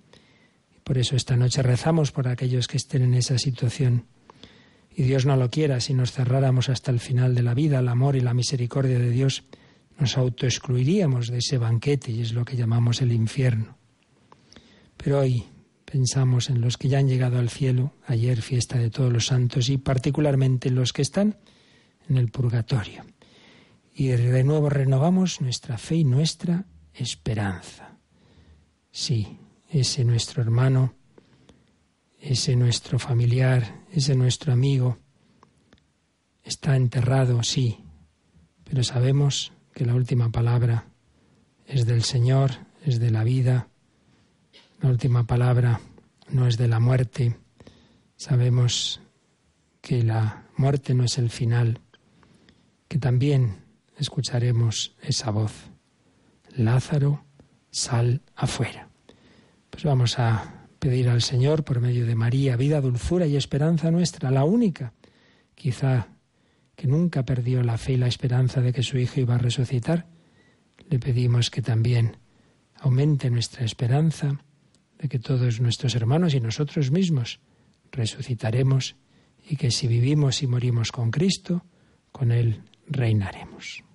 Por 0.83 0.97
eso 0.97 1.15
esta 1.15 1.37
noche 1.37 1.63
rezamos 1.63 2.11
por 2.11 2.27
aquellos 2.27 2.67
que 2.67 2.75
estén 2.75 3.01
en 3.01 3.13
esa 3.13 3.37
situación. 3.37 4.05
Y 4.93 5.03
Dios 5.03 5.25
no 5.25 5.37
lo 5.37 5.49
quiera, 5.49 5.79
si 5.79 5.93
nos 5.93 6.11
cerráramos 6.11 6.67
hasta 6.69 6.91
el 6.91 6.99
final 6.99 7.33
de 7.33 7.43
la 7.43 7.53
vida, 7.53 7.79
el 7.79 7.87
amor 7.87 8.17
y 8.17 8.19
la 8.19 8.33
misericordia 8.33 8.99
de 8.99 9.09
Dios, 9.09 9.45
nos 9.99 10.17
autoexcluiríamos 10.17 11.27
de 11.27 11.37
ese 11.37 11.57
banquete 11.57 12.11
y 12.11 12.21
es 12.21 12.33
lo 12.33 12.43
que 12.43 12.57
llamamos 12.57 13.01
el 13.01 13.13
infierno. 13.13 13.77
Pero 14.97 15.19
hoy 15.19 15.45
pensamos 15.89 16.49
en 16.49 16.59
los 16.59 16.77
que 16.77 16.89
ya 16.89 16.99
han 16.99 17.07
llegado 17.07 17.39
al 17.39 17.49
cielo, 17.49 17.93
ayer 18.05 18.41
fiesta 18.41 18.77
de 18.77 18.89
todos 18.89 19.13
los 19.13 19.27
santos 19.27 19.69
y 19.69 19.77
particularmente 19.77 20.67
en 20.67 20.75
los 20.75 20.91
que 20.91 21.03
están 21.03 21.37
en 22.09 22.17
el 22.17 22.29
purgatorio. 22.29 23.05
Y 23.99 24.09
de 24.09 24.43
nuevo 24.43 24.69
renovamos 24.69 25.41
nuestra 25.41 25.79
fe 25.79 25.95
y 25.95 26.03
nuestra 26.03 26.65
esperanza. 26.93 27.97
Sí, 28.91 29.39
ese 29.67 30.05
nuestro 30.05 30.43
hermano, 30.43 30.93
ese 32.19 32.55
nuestro 32.55 32.99
familiar, 32.99 33.85
ese 33.91 34.13
nuestro 34.13 34.53
amigo, 34.53 34.99
está 36.43 36.75
enterrado, 36.75 37.41
sí, 37.41 37.79
pero 38.65 38.83
sabemos 38.83 39.51
que 39.73 39.83
la 39.83 39.95
última 39.95 40.31
palabra 40.31 40.85
es 41.65 41.87
del 41.87 42.03
Señor, 42.03 42.51
es 42.85 42.99
de 42.99 43.09
la 43.09 43.23
vida, 43.23 43.67
la 44.79 44.89
última 44.89 45.25
palabra 45.25 45.81
no 46.29 46.45
es 46.45 46.59
de 46.59 46.67
la 46.67 46.79
muerte. 46.79 47.35
Sabemos 48.15 49.01
que 49.81 50.03
la 50.03 50.45
muerte 50.55 50.93
no 50.93 51.03
es 51.03 51.17
el 51.17 51.31
final, 51.31 51.81
que 52.87 52.99
también 52.99 53.65
escucharemos 53.97 54.95
esa 55.01 55.31
voz. 55.31 55.71
Lázaro, 56.55 57.25
sal 57.69 58.21
afuera. 58.35 58.89
Pues 59.69 59.83
vamos 59.83 60.17
a 60.19 60.67
pedir 60.79 61.09
al 61.09 61.21
Señor 61.21 61.63
por 61.63 61.81
medio 61.81 62.05
de 62.05 62.15
María 62.15 62.55
vida, 62.55 62.81
dulzura 62.81 63.25
y 63.25 63.35
esperanza 63.35 63.91
nuestra, 63.91 64.31
la 64.31 64.43
única, 64.43 64.93
quizá 65.55 66.07
que 66.75 66.87
nunca 66.87 67.25
perdió 67.25 67.63
la 67.63 67.77
fe 67.77 67.93
y 67.93 67.97
la 67.97 68.07
esperanza 68.07 68.61
de 68.61 68.71
que 68.71 68.83
su 68.83 68.97
Hijo 68.97 69.19
iba 69.19 69.35
a 69.35 69.39
resucitar. 69.39 70.07
Le 70.89 70.99
pedimos 70.99 71.49
que 71.49 71.61
también 71.61 72.17
aumente 72.79 73.29
nuestra 73.29 73.65
esperanza 73.65 74.39
de 74.99 75.09
que 75.09 75.19
todos 75.19 75.59
nuestros 75.59 75.95
hermanos 75.95 76.33
y 76.33 76.39
nosotros 76.39 76.91
mismos 76.91 77.39
resucitaremos 77.91 78.95
y 79.49 79.55
que 79.55 79.71
si 79.71 79.87
vivimos 79.87 80.43
y 80.43 80.47
morimos 80.47 80.91
con 80.91 81.09
Cristo, 81.11 81.65
con 82.11 82.31
Él 82.31 82.63
reinaremos. 82.87 83.86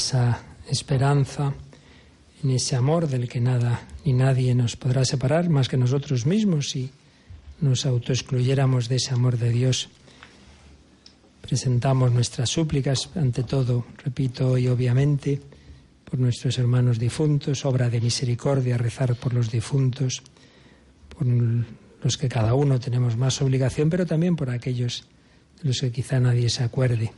Esa 0.00 0.40
esperanza, 0.70 1.52
en 2.42 2.50
ese 2.50 2.74
amor 2.74 3.06
del 3.06 3.28
que 3.28 3.38
nada 3.38 3.84
ni 4.02 4.16
nadie 4.16 4.54
nos 4.54 4.72
podrá 4.80 5.04
separar 5.04 5.52
más 5.52 5.68
que 5.68 5.76
nosotros 5.76 6.24
mismos 6.24 6.70
si 6.72 6.88
nos 7.60 7.84
autoexcluyéramos 7.84 8.88
de 8.88 8.96
ese 8.96 9.12
amor 9.12 9.36
de 9.36 9.50
Dios. 9.50 9.90
Presentamos 11.42 12.12
nuestras 12.12 12.48
súplicas, 12.48 13.10
ante 13.14 13.44
todo, 13.44 13.84
repito 14.02 14.56
y 14.56 14.68
obviamente, 14.68 15.38
por 16.08 16.18
nuestros 16.18 16.56
hermanos 16.56 16.98
difuntos, 16.98 17.66
obra 17.66 17.90
de 17.90 18.00
misericordia, 18.00 18.78
rezar 18.78 19.16
por 19.16 19.34
los 19.34 19.50
difuntos, 19.52 20.22
por 21.12 21.26
los 21.28 22.16
que 22.16 22.28
cada 22.28 22.54
uno 22.54 22.80
tenemos 22.80 23.18
más 23.18 23.42
obligación, 23.42 23.90
pero 23.90 24.06
también 24.06 24.34
por 24.34 24.48
aquellos 24.48 25.04
de 25.60 25.68
los 25.68 25.80
que 25.80 25.92
quizá 25.92 26.18
nadie 26.20 26.48
se 26.48 26.64
acuerde 26.64 27.12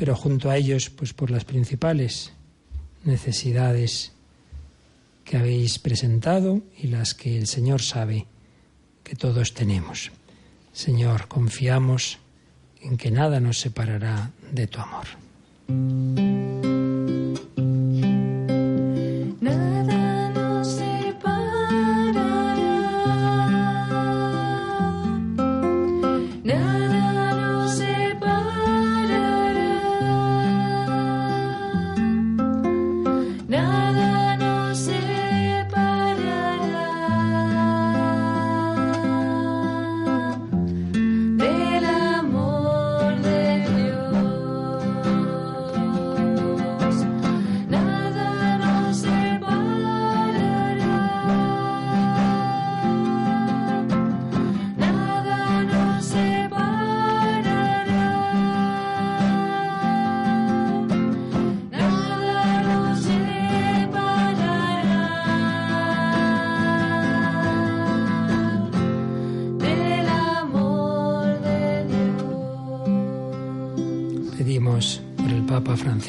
pero 0.00 0.16
junto 0.16 0.48
a 0.48 0.56
ellos, 0.56 0.88
pues 0.88 1.12
por 1.12 1.30
las 1.30 1.44
principales 1.44 2.32
necesidades 3.04 4.12
que 5.26 5.36
habéis 5.36 5.78
presentado 5.78 6.62
y 6.78 6.86
las 6.86 7.12
que 7.12 7.36
el 7.36 7.46
Señor 7.46 7.82
sabe 7.82 8.26
que 9.04 9.14
todos 9.14 9.52
tenemos. 9.52 10.10
Señor, 10.72 11.28
confiamos 11.28 12.18
en 12.80 12.96
que 12.96 13.10
nada 13.10 13.40
nos 13.40 13.60
separará 13.60 14.30
de 14.50 14.66
tu 14.68 14.80
amor. 14.80 16.59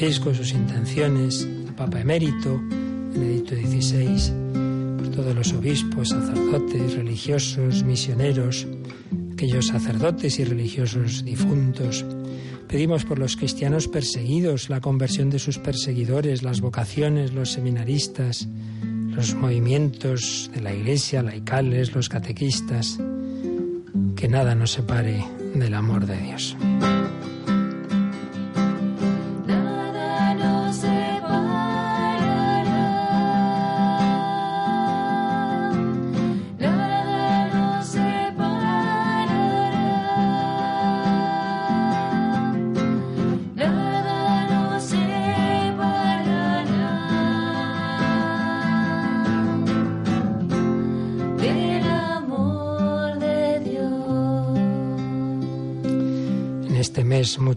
Sus 0.02 0.52
intenciones, 0.52 1.42
el 1.42 1.74
Papa 1.76 2.00
Emérito, 2.00 2.60
Benedicto 3.14 3.54
XVI, 3.54 4.32
por 4.98 5.08
todos 5.12 5.32
los 5.32 5.52
obispos, 5.52 6.08
sacerdotes, 6.08 6.96
religiosos, 6.96 7.84
misioneros, 7.84 8.66
aquellos 9.32 9.68
sacerdotes 9.68 10.40
y 10.40 10.44
religiosos 10.44 11.24
difuntos. 11.24 12.04
Pedimos 12.66 13.04
por 13.04 13.20
los 13.20 13.36
cristianos 13.36 13.86
perseguidos, 13.86 14.70
la 14.70 14.80
conversión 14.80 15.30
de 15.30 15.38
sus 15.38 15.58
perseguidores, 15.58 16.42
las 16.42 16.60
vocaciones, 16.60 17.32
los 17.32 17.52
seminaristas, 17.52 18.48
los 18.82 19.36
movimientos 19.36 20.50
de 20.52 20.62
la 20.62 20.74
Iglesia, 20.74 21.22
laicales, 21.22 21.94
los 21.94 22.08
catequistas, 22.08 22.98
que 24.16 24.26
nada 24.26 24.56
nos 24.56 24.72
separe 24.72 25.24
del 25.54 25.74
amor 25.74 26.06
de 26.06 26.20
Dios. 26.20 26.56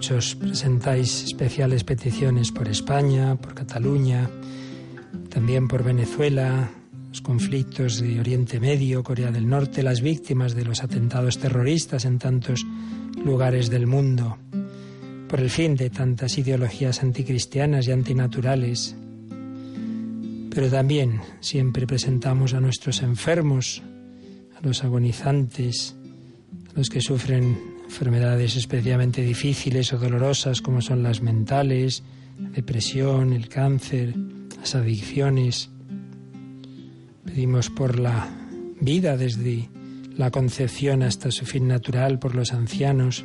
Muchos 0.05 0.35
presentáis 0.35 1.23
especiales 1.23 1.83
peticiones 1.83 2.51
por 2.51 2.67
España, 2.67 3.35
por 3.37 3.55
Cataluña, 3.55 4.29
también 5.29 5.67
por 5.67 5.83
Venezuela, 5.83 6.69
los 7.09 7.21
conflictos 7.21 8.01
de 8.01 8.19
Oriente 8.19 8.59
Medio, 8.59 9.03
Corea 9.03 9.31
del 9.31 9.49
Norte, 9.49 9.81
las 9.81 10.01
víctimas 10.01 10.53
de 10.53 10.63
los 10.63 10.83
atentados 10.83 11.39
terroristas 11.39 12.05
en 12.05 12.19
tantos 12.19 12.63
lugares 13.25 13.71
del 13.71 13.87
mundo, 13.87 14.37
por 15.27 15.39
el 15.39 15.49
fin 15.49 15.73
de 15.75 15.89
tantas 15.89 16.37
ideologías 16.37 17.01
anticristianas 17.01 17.87
y 17.87 17.91
antinaturales. 17.91 18.95
Pero 20.51 20.69
también 20.69 21.21
siempre 21.39 21.87
presentamos 21.87 22.53
a 22.53 22.61
nuestros 22.61 23.01
enfermos, 23.01 23.81
a 24.55 24.61
los 24.61 24.83
agonizantes, 24.83 25.95
a 26.69 26.77
los 26.77 26.89
que 26.89 27.01
sufren 27.01 27.74
enfermedades 27.85 28.55
especialmente 28.55 29.21
difíciles 29.21 29.93
o 29.93 29.97
dolorosas 29.97 30.61
como 30.61 30.81
son 30.81 31.03
las 31.03 31.21
mentales, 31.21 32.03
la 32.41 32.49
depresión, 32.49 33.33
el 33.33 33.47
cáncer, 33.47 34.15
las 34.59 34.75
adicciones. 34.75 35.69
Pedimos 37.23 37.69
por 37.69 37.99
la 37.99 38.29
vida 38.79 39.17
desde 39.17 39.69
la 40.17 40.31
concepción 40.31 41.03
hasta 41.03 41.31
su 41.31 41.45
fin 41.45 41.67
natural, 41.67 42.19
por 42.19 42.35
los 42.35 42.53
ancianos, 42.53 43.23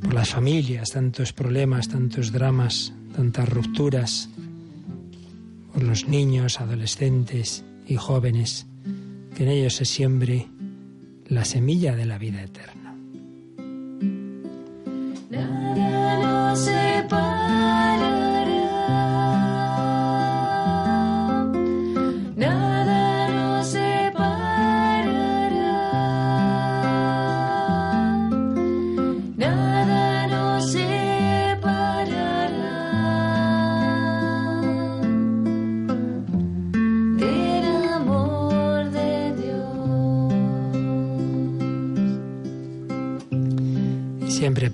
por 0.00 0.14
las 0.14 0.30
familias, 0.30 0.90
tantos 0.90 1.32
problemas, 1.32 1.88
tantos 1.88 2.32
dramas, 2.32 2.92
tantas 3.14 3.48
rupturas, 3.48 4.28
por 5.72 5.82
los 5.82 6.08
niños, 6.08 6.60
adolescentes 6.60 7.64
y 7.86 7.96
jóvenes, 7.96 8.66
que 9.34 9.42
en 9.42 9.50
ellos 9.50 9.74
se 9.74 9.84
siembre 9.84 10.48
la 11.28 11.44
semilla 11.44 11.96
de 11.96 12.06
la 12.06 12.18
vida 12.18 12.42
eterna. 12.42 12.85
say 16.56 17.02
bye. 17.10 17.95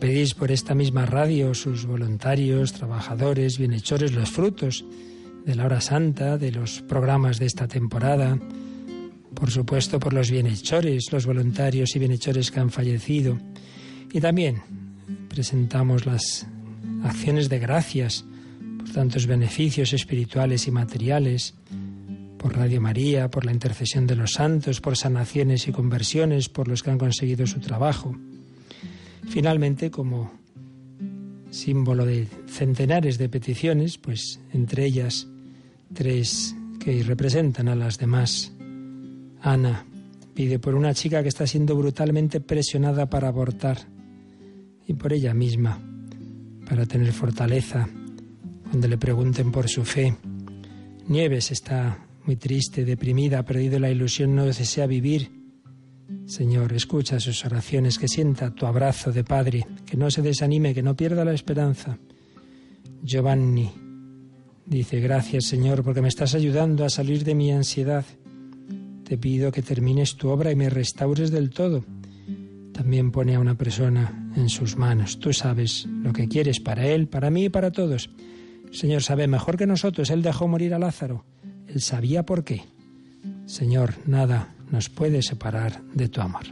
Pedís 0.03 0.35
por 0.35 0.51
esta 0.51 0.75
misma 0.75 1.07
radio 1.07 1.55
sus 1.55 1.87
voluntarios, 1.87 2.73
trabajadores, 2.73 3.57
bienhechores, 3.57 4.13
los 4.13 4.33
frutos 4.33 4.85
de 5.47 5.55
la 5.55 5.65
hora 5.65 5.81
santa, 5.81 6.39
de 6.39 6.51
los 6.51 6.83
programas 6.83 7.39
de 7.39 7.47
esta 7.47 7.69
temporada, 7.69 8.37
por 9.33 9.53
supuesto 9.53 10.01
por 10.01 10.13
los 10.13 10.29
bienhechores, 10.29 11.13
los 11.13 11.25
voluntarios 11.25 11.95
y 11.95 12.01
bienhechores 12.01 12.51
que 12.51 12.59
han 12.59 12.71
fallecido. 12.71 13.39
Y 14.13 14.21
también 14.21 14.63
presentamos 15.29 16.05
las 16.05 16.49
acciones 17.05 17.49
de 17.49 17.61
gracias 17.61 18.25
por 18.79 18.91
tantos 18.91 19.29
beneficios 19.29 19.93
espirituales 19.93 20.67
y 20.67 20.73
materiales, 20.73 21.55
por 22.39 22.57
Radio 22.57 22.81
María, 22.81 23.31
por 23.31 23.47
la 23.47 23.53
intercesión 23.53 24.09
de 24.09 24.17
los 24.17 24.33
santos, 24.33 24.81
por 24.81 24.97
sanaciones 24.97 25.69
y 25.69 25.71
conversiones, 25.71 26.49
por 26.49 26.67
los 26.67 26.83
que 26.83 26.91
han 26.91 26.99
conseguido 26.99 27.47
su 27.47 27.61
trabajo. 27.61 28.17
Finalmente, 29.29 29.91
como 29.91 30.33
símbolo 31.51 32.05
de 32.05 32.27
centenares 32.47 33.19
de 33.19 33.29
peticiones, 33.29 33.99
pues 33.99 34.41
entre 34.53 34.87
ellas 34.87 35.29
tres 35.93 36.55
que 36.81 37.03
representan 37.03 37.69
a 37.69 37.77
las 37.77 37.99
demás. 37.99 38.53
Ana 39.41 39.85
pide 40.35 40.59
por 40.59 40.75
una 40.75 40.95
chica 40.95 41.23
que 41.23 41.29
está 41.29 41.47
siendo 41.47 41.77
brutalmente 41.77 42.41
presionada 42.41 43.09
para 43.09 43.29
abortar 43.29 43.79
y 44.87 44.95
por 44.95 45.13
ella 45.13 45.35
misma, 45.35 45.81
para 46.69 46.87
tener 46.87 47.13
fortaleza 47.13 47.89
cuando 48.71 48.89
le 48.89 48.97
pregunten 48.97 49.53
por 49.53 49.69
su 49.69 49.85
fe. 49.85 50.17
Nieves 51.09 51.51
está 51.51 52.07
muy 52.25 52.37
triste, 52.37 52.85
deprimida, 52.85 53.41
ha 53.41 53.45
perdido 53.45 53.79
la 53.79 53.91
ilusión, 53.91 54.35
no 54.35 54.47
desea 54.47 54.87
vivir 54.87 55.42
Señor, 56.27 56.73
escucha 56.73 57.21
sus 57.21 57.45
oraciones, 57.45 57.99
que 57.99 58.09
sienta 58.09 58.55
tu 58.55 58.67
abrazo 58.67 59.13
de 59.13 59.25
Padre, 59.25 59.67
que 59.85 59.97
no 59.97 60.11
se 60.11 60.23
desanime, 60.23 60.75
que 60.75 60.83
no 60.83 60.97
pierda 60.97 61.25
la 61.25 61.35
esperanza. 61.35 61.99
Giovanni 63.03 63.71
dice, 64.65 65.01
gracias 65.01 65.47
Señor, 65.47 65.83
porque 65.83 66.01
me 66.01 66.09
estás 66.09 66.35
ayudando 66.35 66.85
a 66.85 66.91
salir 66.91 67.25
de 67.25 67.35
mi 67.35 67.51
ansiedad. 67.51 68.05
Te 69.05 69.19
pido 69.19 69.53
que 69.53 69.63
termines 69.63 70.17
tu 70.17 70.29
obra 70.29 70.51
y 70.53 70.57
me 70.57 70.71
restaures 70.71 71.31
del 71.31 71.51
todo. 71.51 71.85
También 72.73 73.11
pone 73.11 73.35
a 73.35 73.41
una 73.41 73.57
persona 73.57 74.31
en 74.35 74.49
sus 74.49 74.77
manos. 74.77 75.19
Tú 75.19 75.33
sabes 75.33 75.87
lo 75.87 76.13
que 76.13 76.29
quieres 76.29 76.61
para 76.61 76.87
él, 76.87 77.09
para 77.09 77.31
mí 77.31 77.45
y 77.45 77.49
para 77.51 77.73
todos. 77.73 78.09
Señor 78.71 79.03
sabe 79.03 79.27
mejor 79.27 79.59
que 79.59 79.67
nosotros. 79.67 80.09
Él 80.09 80.23
dejó 80.23 80.49
morir 80.49 80.73
a 80.73 80.79
Lázaro. 80.79 81.25
Él 81.67 81.83
sabía 81.83 82.25
por 82.25 82.45
qué. 82.45 82.63
Señor, 83.45 83.95
nada 84.07 84.55
nos 84.73 84.89
puede 84.89 85.23
separar 85.23 85.81
de 85.95 86.09
tu 86.09 86.21
amor. 86.21 86.47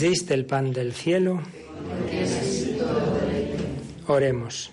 Diste 0.00 0.34
el 0.34 0.46
pan 0.46 0.72
del 0.72 0.92
cielo. 0.92 1.40
Oremos. 4.06 4.70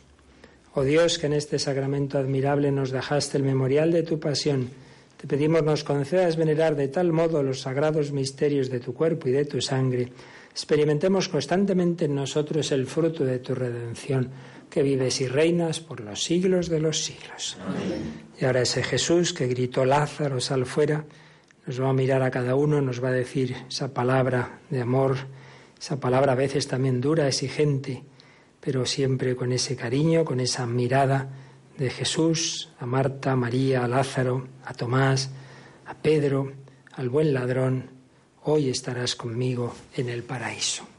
Oh 0.73 0.83
Dios, 0.83 1.17
que 1.17 1.27
en 1.27 1.33
este 1.33 1.59
sacramento 1.59 2.17
admirable 2.17 2.71
nos 2.71 2.91
dejaste 2.91 3.37
el 3.37 3.43
memorial 3.43 3.91
de 3.91 4.03
tu 4.03 4.19
pasión, 4.19 4.69
te 5.17 5.27
pedimos 5.27 5.63
nos 5.63 5.83
concedas 5.83 6.37
venerar 6.37 6.75
de 6.75 6.87
tal 6.87 7.11
modo 7.11 7.43
los 7.43 7.61
sagrados 7.61 8.11
misterios 8.11 8.69
de 8.69 8.79
tu 8.79 8.93
cuerpo 8.93 9.27
y 9.27 9.31
de 9.31 9.45
tu 9.45 9.59
sangre, 9.59 10.11
experimentemos 10.51 11.27
constantemente 11.27 12.05
en 12.05 12.15
nosotros 12.15 12.71
el 12.71 12.85
fruto 12.87 13.25
de 13.25 13.39
tu 13.39 13.53
redención, 13.53 14.29
que 14.69 14.83
vives 14.83 15.19
y 15.19 15.27
reinas 15.27 15.79
por 15.79 15.99
los 15.99 16.23
siglos 16.23 16.69
de 16.69 16.79
los 16.79 17.03
siglos. 17.03 17.57
Y 18.39 18.45
ahora 18.45 18.61
ese 18.61 18.83
Jesús 18.83 19.33
que 19.33 19.47
gritó 19.47 19.83
Lázaro, 19.83 20.39
sal 20.39 20.65
fuera, 20.65 21.03
nos 21.69 21.79
va 21.79 21.89
a 21.91 21.93
mirar 21.93 22.23
a 22.23 22.31
cada 22.31 22.55
uno, 22.55 22.81
nos 22.81 23.03
va 23.03 23.09
a 23.09 23.11
decir 23.11 23.55
esa 23.69 23.93
palabra 23.93 24.57
de 24.71 24.81
amor, 24.81 25.17
esa 25.79 25.99
palabra 25.99 26.31
a 26.31 26.35
veces 26.35 26.67
también 26.67 26.99
dura, 26.99 27.27
exigente, 27.27 28.03
pero 28.59 28.87
siempre 28.87 29.35
con 29.35 29.51
ese 29.51 29.75
cariño, 29.75 30.25
con 30.25 30.39
esa 30.39 30.65
mirada 30.65 31.29
de 31.77 31.91
Jesús 31.91 32.71
a 32.79 32.87
Marta, 32.87 33.33
a 33.33 33.35
María, 33.35 33.83
a 33.83 33.87
Lázaro, 33.87 34.47
a 34.65 34.73
Tomás, 34.73 35.29
a 35.85 35.93
Pedro, 35.93 36.53
al 36.93 37.09
buen 37.09 37.35
ladrón, 37.35 37.91
hoy 38.45 38.71
estarás 38.71 39.15
conmigo 39.15 39.75
en 39.95 40.09
el 40.09 40.23
paraíso. 40.23 40.98